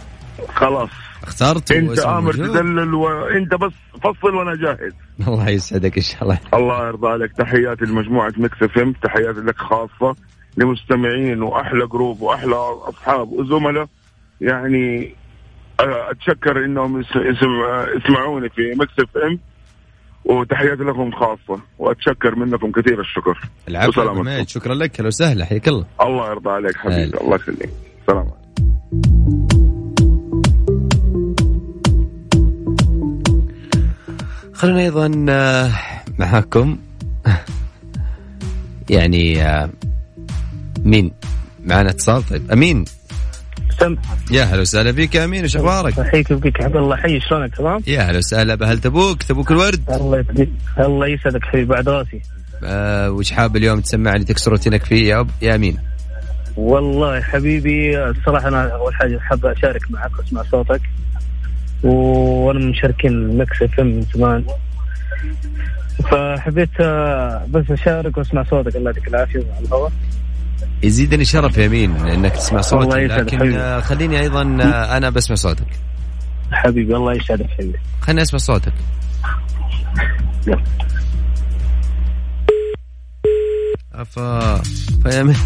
خلاص. 0.55 0.91
اخترت 1.23 1.73
أنت 1.73 1.99
آمر. 1.99 2.33
تدلل 2.33 2.95
وانت 2.95 3.55
بس 3.55 3.73
فصل 4.03 4.35
وأنا 4.35 4.55
جاهز. 4.57 4.93
الله 5.29 5.49
يسعدك 5.49 5.97
إن 5.97 6.03
شاء 6.03 6.23
الله. 6.23 6.39
الله 6.55 6.89
يرضى 6.89 7.09
عليك. 7.09 7.33
تحياتي 7.33 7.85
لمجموعة 7.85 8.33
Mix 8.37 8.63
FM 8.63 8.93
تحياتي 9.03 9.41
لك 9.41 9.57
خاصة 9.59 10.17
لمستمعين 10.57 11.43
وأحلى 11.43 11.87
group 11.87 12.21
وأحلى 12.21 12.57
أصحاب 12.89 13.33
وزملاء. 13.33 13.87
يعني 14.41 15.15
أتشكر 15.81 16.65
إنهم 16.65 17.01
يس- 17.01 17.07
يسمع- 17.17 17.87
يسمعوني 17.97 18.49
في 18.49 18.75
Mix 18.77 18.93
FM 19.01 19.39
وتحياتي 20.25 20.83
لكم 20.83 21.11
خاصة 21.13 21.61
وأتشكر 21.79 22.35
منكم 22.37 22.71
كثير 22.73 23.01
الشكر. 23.01 23.41
العفو 23.69 23.93
شكرا 24.47 24.75
لك 24.75 24.99
أهلا 24.99 25.07
وسهلا 25.07 25.45
حياك 25.45 25.69
الله. 25.69 25.85
الله 26.03 26.31
يرضى 26.31 26.51
عليك 26.51 26.77
حبيبي. 26.77 27.19
الله 27.21 27.35
يخليك. 27.37 27.71
سلام 28.07 28.19
عليكم. 28.19 29.49
خلونا 34.55 34.81
أيضا 34.83 35.27
آه، 35.29 35.71
معاكم. 36.19 36.79
يعني 38.91 39.43
آه، 39.43 39.71
مين؟ 40.85 41.13
معنا 41.65 41.91
اتصال 41.91 42.23
طيب 42.29 42.51
أمين. 42.51 42.85
سمحة 43.81 44.17
يا 44.31 44.45
هلا 44.45 44.61
وسهلا 44.61 44.93
فيك 44.93 45.15
يا 45.15 45.25
أمين 45.25 45.43
إيش 45.43 45.57
أخبارك؟ 45.57 45.99
احييك 45.99 46.33
بك 46.33 46.63
عبد 46.63 46.77
الله 46.77 46.97
حي 46.97 47.21
شلونك؟ 47.21 47.55
تمام؟ 47.55 47.83
يا 47.87 48.01
هلا 48.01 48.19
وسهلا 48.19 48.55
بهل 48.55 48.79
تبوك 48.79 49.23
تبوك 49.23 49.51
الورد. 49.51 49.91
الله 49.91 50.19
يسعدك 50.19 50.49
الله 50.79 51.07
يسعدك 51.07 51.45
حبيبي 51.45 51.67
بعد 51.67 51.89
راسي. 51.89 52.23
آه 52.65 53.11
وش 53.11 53.33
حاب 53.33 53.57
اليوم 53.57 53.81
تسمعني 53.81 54.25
تكسر 54.25 54.51
روتينك 54.51 54.85
فيه 54.85 55.09
يا 55.09 55.21
أب؟ 55.21 55.31
يا 55.43 55.55
أمين. 55.55 55.79
والله 56.57 57.21
حبيبي 57.21 58.05
الصراحة 58.05 58.49
أنا 58.49 58.69
أول 58.69 58.95
حاجة 58.95 59.19
حاب 59.19 59.47
أشارك 59.47 59.91
معك 59.91 60.19
وأسمع 60.19 60.43
صوتك. 60.43 60.81
وأنا 61.83 62.59
من 62.59 62.71
مشاركين 62.71 63.13
ال 63.13 63.25
Mix 63.25 63.63
FM 63.63 63.81
من 63.81 64.03
زمان. 64.15 64.45
فحبيت 66.11 66.81
آه، 66.81 67.47
بس 67.51 67.71
أشارك 67.71 68.17
وأسمع 68.17 68.45
صوتك 68.51 68.77
الله 68.77 68.91
يعطيك 68.91 69.09
العافية. 69.09 69.39
على 69.57 69.67
الهواء 69.67 69.93
يزيدني 70.83 71.25
شرف 71.25 71.57
يا 71.57 71.67
امين 71.67 71.97
إنك 71.97 72.33
تسمع 72.33 72.61
صوتي 72.61 73.07
لكن 73.07 73.81
خليني 73.81 74.21
أيضا 74.21 74.43
أنا 74.97 75.11
بسمع 75.11 75.37
صوتك. 75.37 75.67
حبيبي 76.53 76.97
الله 76.97 77.13
يسعدك 77.13 77.51
حبيبي. 77.51 77.79
خليني 78.01 78.23
أسمع 78.23 78.39
صوتك. 78.39 78.73
أفا 83.95 84.55
أفا 84.55 85.09
يا 85.09 85.21
امين 85.21 85.37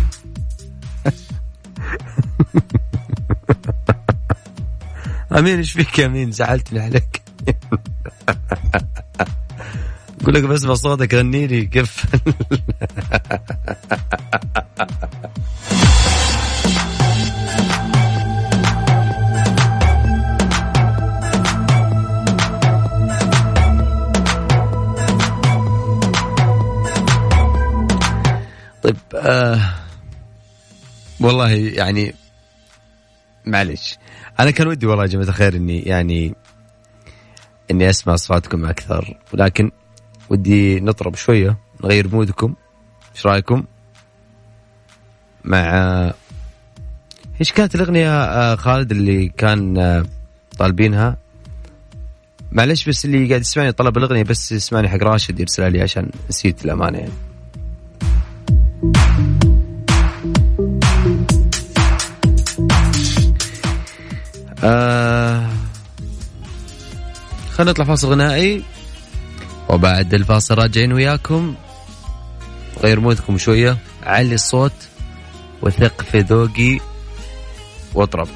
أمين 5.38 5.57
إيش 5.57 5.73
فيك 5.73 5.99
يا 5.99 6.07
امين 6.07 6.33
زعلتني 6.33 6.81
عليك. 6.81 7.23
أقول 10.23 10.35
لك 10.35 10.42
بسمع 10.42 10.75
صوتك 10.75 11.14
غني 11.14 11.47
لي 11.47 11.66
كيف؟ 11.66 12.07
والله 31.24 31.50
يعني 31.50 32.14
معلش 33.46 33.98
أنا 34.40 34.50
كان 34.50 34.66
ودي 34.66 34.87
والله 34.87 35.02
يا 35.02 35.08
جماعة 35.08 35.28
الخير 35.28 35.56
إني 35.56 35.80
يعني 35.82 36.35
إني 37.70 37.90
أسمع 37.90 38.14
أصواتكم 38.14 38.64
أكثر 38.64 39.18
ولكن 39.32 39.70
ودي 40.30 40.80
نطرب 40.80 41.14
شوية 41.14 41.58
نغير 41.85 42.08
مودكم 42.08 42.54
إيش 43.14 43.26
رأيكم؟ 43.26 43.64
مع 45.44 46.12
إيش 47.40 47.52
كانت 47.52 47.74
الأغنية 47.74 48.24
آه 48.24 48.54
خالد 48.54 48.90
اللي 48.90 49.28
كان 49.28 49.78
آه 49.78 50.04
طالبينها؟ 50.58 51.16
معلش 52.52 52.88
بس 52.88 53.04
اللي 53.04 53.28
قاعد 53.28 53.40
يسمعني 53.40 53.72
طلب 53.72 53.98
الأغنية 53.98 54.22
بس 54.22 54.52
يسمعني 54.52 54.88
حق 54.88 55.02
راشد 55.02 55.40
يرسلها 55.40 55.68
لي 55.68 55.82
عشان 55.82 56.11
نسيت 56.28 56.64
الأمانة 56.64 56.98
يعني. 56.98 57.12
آه 64.64 65.48
خلينا 67.53 67.70
نطلع 67.70 67.85
فاصل 67.85 68.09
غنائي. 68.09 68.62
وبعد 69.68 70.14
الفاصل 70.14 70.55
راجعين 70.55 70.92
وياكم. 70.92 71.55
غير 72.83 73.01
مودكم 73.01 73.38
شوية. 73.38 73.77
علي 74.03 74.35
الصوت 74.35 74.72
وثق 75.62 76.03
في 76.03 76.20
ذوقي 76.20 76.81
واطرب. 77.94 78.29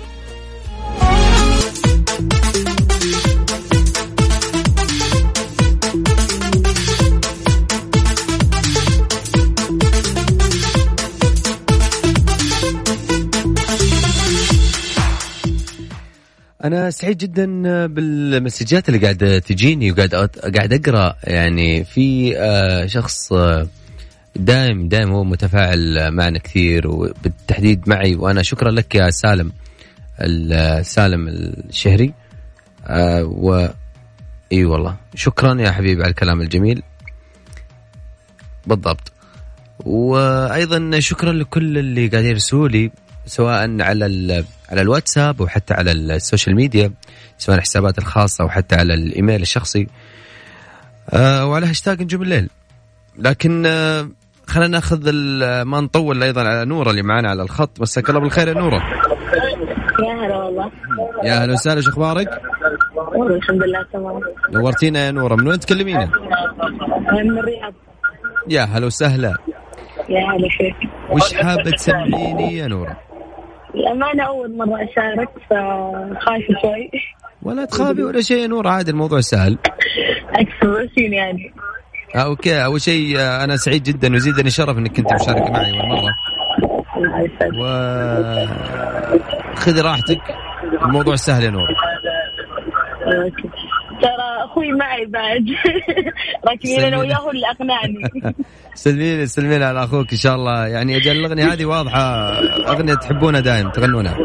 أنا 16.66 16.90
سعيد 16.90 17.18
جدا 17.18 17.46
بالمسجات 17.87 18.88
اللي 18.88 19.00
قاعدة 19.00 19.38
تجيني 19.38 19.92
وقاعد 19.92 20.14
قاعد 20.57 20.72
أقرأ. 20.72 21.16
يعني 21.24 21.85
في 21.85 22.38
آه، 22.38 22.87
شخص 22.87 23.33
آه، 23.33 23.66
دائم 24.37 24.88
دائم 24.88 25.11
هو 25.11 25.24
متفاعل 25.24 26.11
معنا 26.11 26.38
كثير 26.38 26.88
وبالتحديد 26.88 27.88
معي. 27.88 28.14
وأنا 28.14 28.42
شكرا 28.42 28.70
لك 28.70 28.94
يا 28.94 29.11
سالم 29.11 29.52
ال- 30.20 30.87
سالم 30.87 31.29
الشهري. 31.29 32.14
آه، 32.87 33.24
و 33.24 33.68
إي 34.52 34.64
والله. 34.64 34.96
شكرا 35.14 35.61
يا 35.61 35.70
حبيبي 35.70 36.02
على 36.02 36.11
الكلام 36.11 36.40
الجميل. 36.40 36.83
بالضبط. 38.66 39.12
وأيضا 39.85 41.00
شكرا 41.00 41.33
لكل 41.33 41.79
اللي 41.79 42.09
قاعدين 42.09 42.31
يرسلوا 42.31 42.68
لي. 42.68 42.90
سواء 43.27 43.83
على 43.83 44.07
ال- 44.07 44.45
على 44.71 44.81
الواتساب 44.81 45.41
أو 45.43 45.49
حتى 45.49 45.75
على 45.75 45.93
ال 45.92 46.02
social 46.02 46.57
media 46.57 46.92
سواء 47.39 47.57
الحسابات 47.57 47.99
الخاصة 47.99 48.45
أو 48.45 48.49
حتى 48.49 48.77
على 48.77 48.95
الإيميل 48.95 49.43
الشخصي. 49.43 49.87
آه 51.11 51.47
وعلى 51.47 51.67
هاشتاج 51.67 52.03
نجوم 52.03 52.23
الليل. 52.23 52.49
لكن 53.19 53.67
آه 53.67 54.09
خلينا 54.47 54.69
ناخذ 54.69 55.03
ال- 55.07 55.62
ما 55.62 55.81
نطول 55.81 56.23
أيضا 56.23 56.41
على 56.41 56.65
نورة 56.65 56.91
اللي 56.91 57.03
معنا 57.03 57.31
على 57.31 57.43
الخط. 57.43 57.81
مساك 57.81 58.09
الله 58.11 58.21
بالخير 58.21 58.49
يا 58.49 58.55
نورة. 58.55 58.83
يا 60.03 60.27
هلا 60.27 60.37
والله. 60.37 60.71
يا 61.25 61.43
أهلا 61.43 61.53
وسهلا 61.53 61.81
شو 61.81 61.91
أخبارك؟ 61.91 62.29
والله 62.97 63.37
الحمد 63.37 63.62
لله 63.62 63.87
تمام. 63.93 64.21
نورتينا 64.53 65.07
يا 65.07 65.11
نورة 65.11 65.35
من 65.35 65.49
وين 65.49 65.61
تكلمينا؟ 65.61 66.11
من 67.12 67.39
الرياض. 67.39 67.75
يا 68.49 68.62
هلا 68.62 68.87
وسهلا. 68.87 69.35
يا 70.09 70.21
هلا 70.21 70.49
فيك. 70.59 70.91
وش 71.11 71.35
حابه 71.35 71.71
تسمعيني 71.71 72.57
يا 72.57 72.67
نورة؟ 72.69 72.97
الأمانة 73.77 74.23
أول 74.25 74.57
مرة 74.57 74.77
أشارك 74.85 75.29
فخايفة 75.51 76.55
شوي. 76.62 76.91
ولا 77.43 77.65
تخافي 77.65 78.03
ولا 78.03 78.21
شيء 78.21 78.43
يا 78.43 78.47
نوره 78.47 78.69
عادي 78.69 78.91
الموضوع 78.91 79.21
سهل. 79.21 79.59
أكسبرسين 80.35 81.12
يعني. 81.12 81.53
آه 82.17 82.19
أوكي. 82.25 82.65
أول 82.65 82.81
شيء 82.81 83.19
آه، 83.19 83.45
أنا 83.45 83.57
سعيد 83.57 83.83
جدا 83.83 84.12
ويزيدني 84.12 84.51
شرف 84.51 84.79
إنك 84.79 84.97
كنت 84.97 85.12
مشاركة 85.15 85.51
معي 85.53 85.71
أول 85.71 85.89
مرة. 85.89 86.12
و 87.61 87.65
خذي 89.57 89.81
راحتك. 89.81 90.21
الموضوع 90.83 91.17
سهل 91.17 91.43
يا 91.45 91.51
نور. 91.51 91.69
ترى 94.03 94.45
أخوي 94.45 94.73
معي 94.73 95.07
بعد. 95.07 95.47
راكبين 96.49 96.81
أنا 96.81 96.99
وياه 96.99 97.17
هو 97.17 97.31
اللي 97.31 97.47
أقنعني 97.51 98.03
سلمين 98.75 99.27
سلمين 99.27 99.63
على 99.63 99.85
أخوك 99.85 100.13
إن 100.13 100.19
شاء 100.19 100.35
الله. 100.35 100.67
يعني 100.67 100.97
أجل 100.97 101.11
الأغنية 101.11 101.53
هذه 101.53 101.65
واضحة 101.65 102.01
أغنية 102.69 102.94
تحبونها 102.94 103.40
دائم 103.40 103.71
تغنونها. 103.71 104.17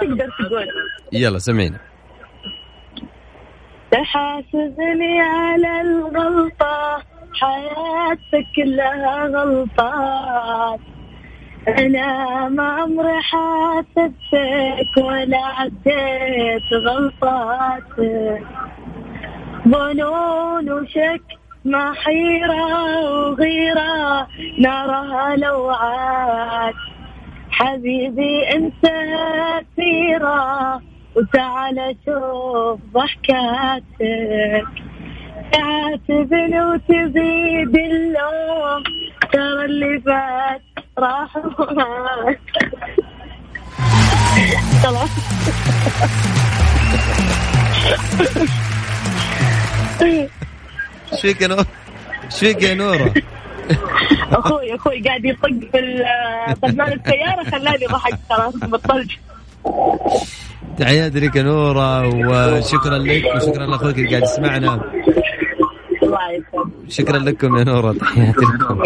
تقدر 0.00 0.28
تقول. 0.38 0.66
يلا 1.12 1.38
سمعينا 1.38 1.78
تحاسبني 3.90 5.20
على 5.20 5.80
الغلطة 5.80 7.02
حياتك 7.34 8.46
كلها 8.56 9.26
غلطات. 9.26 10.80
أنا 11.68 12.48
ما 12.48 12.62
عمري 12.62 13.20
حاسبتك 13.22 14.96
ولا 14.96 15.38
عديت 15.44 16.72
غلطاتك. 16.72 18.42
ظنون 19.68 20.70
وشك 20.72 21.22
مع 21.64 21.94
حيرة 21.94 22.66
وغيرة 23.10 24.28
نارها 24.58 25.36
لوعات 25.36 26.74
حبيبي 27.50 28.48
أنت 28.54 28.86
سيرة 29.76 30.80
وتعال 31.16 31.96
شوف 32.06 32.80
ضحكاتك. 32.94 34.66
تعاتبني 35.52 36.64
وتزيد 36.64 37.76
اللوم 37.76 38.82
ترى 39.32 39.64
اللي 39.64 40.00
فات 40.00 40.62
راحوا 40.98 41.42
خلاص 44.82 45.10
إيش 51.12 51.20
فيك 51.20 51.40
يا 51.42 51.46
نور؟ 51.48 51.64
إيش 52.24 52.38
فيك 52.38 52.62
يا 52.62 52.74
نورة؟ 52.74 53.14
أخوي 54.32 54.74
أخوي 54.74 55.02
قاعد 55.02 55.24
يطق 55.24 55.48
في 55.48 56.04
طبمان 56.62 56.92
السيارة 56.92 57.50
خلاني 57.50 57.86
ضحك 57.86 58.18
خلاص 58.30 58.56
بطلت 58.56 59.10
تحياتي 60.78 61.20
لك 61.20 61.36
يا 61.36 61.42
نورة 61.42 62.08
وشكرا 62.08 62.98
لك 62.98 63.24
وشكرا 63.36 63.66
لأخوك 63.66 63.94
اللي 63.98 64.08
قاعد 64.08 64.22
يسمعنا 64.22 64.80
الله 66.02 66.42
شكرا 66.88 67.18
لكم 67.18 67.56
يا 67.56 67.64
نورة 67.64 67.92
تحياتي 67.92 68.40
لكم. 68.40 68.82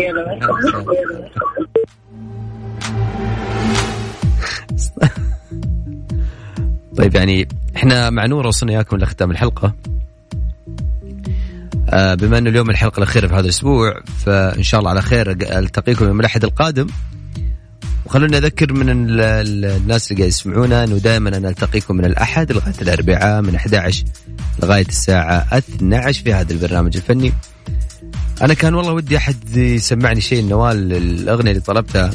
طيب 6.97 7.15
يعني 7.15 7.49
إحنا 7.77 8.11
مع 8.11 8.27
نورة 8.27 8.49
وصلنا 8.49 8.73
إياكم 8.73 8.97
لختام 8.97 9.31
الحلقة. 9.31 9.75
آه، 11.91 12.15
بما 12.15 12.39
إنه 12.39 12.51
اليوم 12.51 12.71
الحلقة 12.71 12.99
الأخيرة 12.99 13.27
في 13.27 13.35
هذا 13.35 13.41
الأسبوع 13.41 14.01
فإن 14.25 14.63
شاء 14.63 14.81
الله 14.81 14.91
على 14.91 15.03
خير 15.03 15.31
ألتقيكم 15.31 16.05
يوم 16.05 16.21
الأحد 16.21 16.45
القادم. 16.45 16.87
وخلونا 18.07 18.39
اذكر 18.39 18.73
من 18.73 18.89
ال- 18.91 19.21
ال- 19.21 19.65
الناس 19.65 20.11
اللي 20.11 20.23
قاعد 20.23 20.29
يسمعونا 20.33 20.85
إنه 20.85 20.97
دائما 20.99 21.37
أنا 21.37 21.49
ألتقيكم 21.49 21.97
من 21.97 22.05
الأحد 22.05 22.53
لغاية 22.53 22.75
الأربعاء 22.83 23.43
من 23.43 23.55
11 23.55 24.05
لغاية 24.63 24.87
الساعة 24.89 25.47
12 25.59 26.23
في 26.23 26.33
هذا 26.35 26.53
البرنامج 26.53 26.97
الفني. 26.97 27.33
أنا 28.43 28.55
كان 28.55 28.75
والله 28.75 28.93
ودي 28.93 29.17
أحد 29.17 29.57
يسمعني 29.57 30.21
شيء 30.21 30.45
نوال 30.49 30.93
الأغنية 30.93 31.51
اللي 31.51 31.63
طلبتها. 31.63 32.11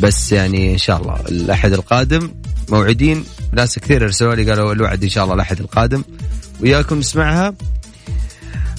بس 0.00 0.32
يعني 0.32 0.72
إن 0.72 0.78
شاء 0.78 1.02
الله 1.02 1.20
الأحد 1.28 1.72
القادم 1.72 2.30
موعدين. 2.68 3.24
ناس 3.52 3.78
كثير 3.78 4.04
ارسلوا 4.04 4.34
لي 4.34 4.50
قالوا 4.50 4.72
الوعد 4.72 5.02
إن 5.02 5.08
شاء 5.08 5.24
الله 5.24 5.34
الأحد 5.34 5.60
القادم. 5.60 6.04
وياكم 6.60 6.98
نسمعها. 6.98 7.54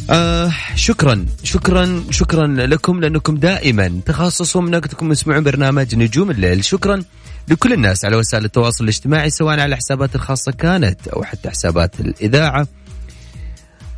آه 0.10 0.51
شكرا 0.76 1.26
شكرا 1.43 2.03
شكرا 2.10 2.47
لكم 2.47 2.99
لأنكم 2.99 3.38
دائما 3.38 4.01
تخصصوا 4.06 4.62
من 4.62 4.76
وقتكم 4.76 5.14
تسمعون 5.14 5.43
برنامج 5.43 5.95
نجوم 5.95 6.32
الليل. 6.32 6.64
شكرا 6.66 7.03
لكل 7.47 7.74
الناس 7.74 8.06
على 8.06 8.16
وسائل 8.16 8.45
التواصل 8.45 8.84
الاجتماعي 8.84 9.30
سواء 9.30 9.60
على 9.60 9.66
الحسابات 9.66 10.16
الخاصة 10.16 10.51
كانت 10.51 11.08
أو 11.08 11.24
حتى 11.24 11.49
حسابات 11.49 11.99
الإذاعة. 11.99 12.68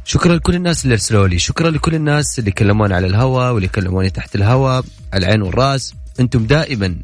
شكرا 0.05 0.35
لكل 0.35 0.55
الناس 0.55 0.83
اللي 0.83 0.93
أرسلوا 0.93 1.27
لي. 1.27 1.39
شكرا 1.39 1.69
لكل 1.69 1.95
الناس 1.95 2.39
اللي 2.39 2.51
كلموني 2.51 2.93
على 2.93 3.07
الهواء 3.07 3.53
واللي 3.53 3.67
كلموني 3.67 4.09
تحت 4.09 4.35
الهواء 4.35 4.83
على 5.13 5.25
العين 5.25 5.41
والرأس. 5.41 5.93
أنتم 6.19 6.45
دائما 6.45 6.95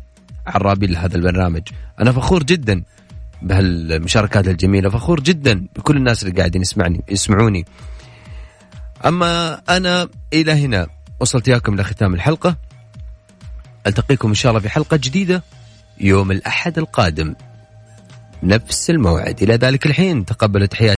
عرابين 0.47 0.91
لهذا 0.91 1.15
البرنامج. 1.15 1.61
أنا 1.99 2.11
فخور 2.11 2.43
جدا 2.43 2.83
بهالمشاركات 3.41 4.47
الجميلة. 4.47 4.89
فخور 4.89 5.19
جدا 5.19 5.67
بكل 5.75 5.97
الناس 5.97 6.23
اللي 6.23 6.33
قاعدين 6.35 6.61
يسمعني 6.61 7.01
يسمعوني. 7.09 7.65
أما 9.05 9.61
أنا 9.69 10.09
إلى 10.33 10.51
هنا. 10.51 10.87
وصلت 11.19 11.49
إياكم 11.49 11.75
لختام 11.75 12.13
الحلقة. 12.13 12.55
ألتقيكم 13.87 14.29
إن 14.29 14.35
شاء 14.35 14.49
الله 14.49 14.61
في 14.61 14.69
حلقة 14.69 14.97
جديدة 14.97 15.43
يوم 15.99 16.31
الأحد 16.31 16.77
القادم. 16.77 17.35
نفس 18.43 18.89
الموعد. 18.89 19.43
إلى 19.43 19.55
ذلك 19.55 19.85
الحين. 19.85 20.25
تقبلوا 20.25 20.67
تحياتي. 20.67 20.91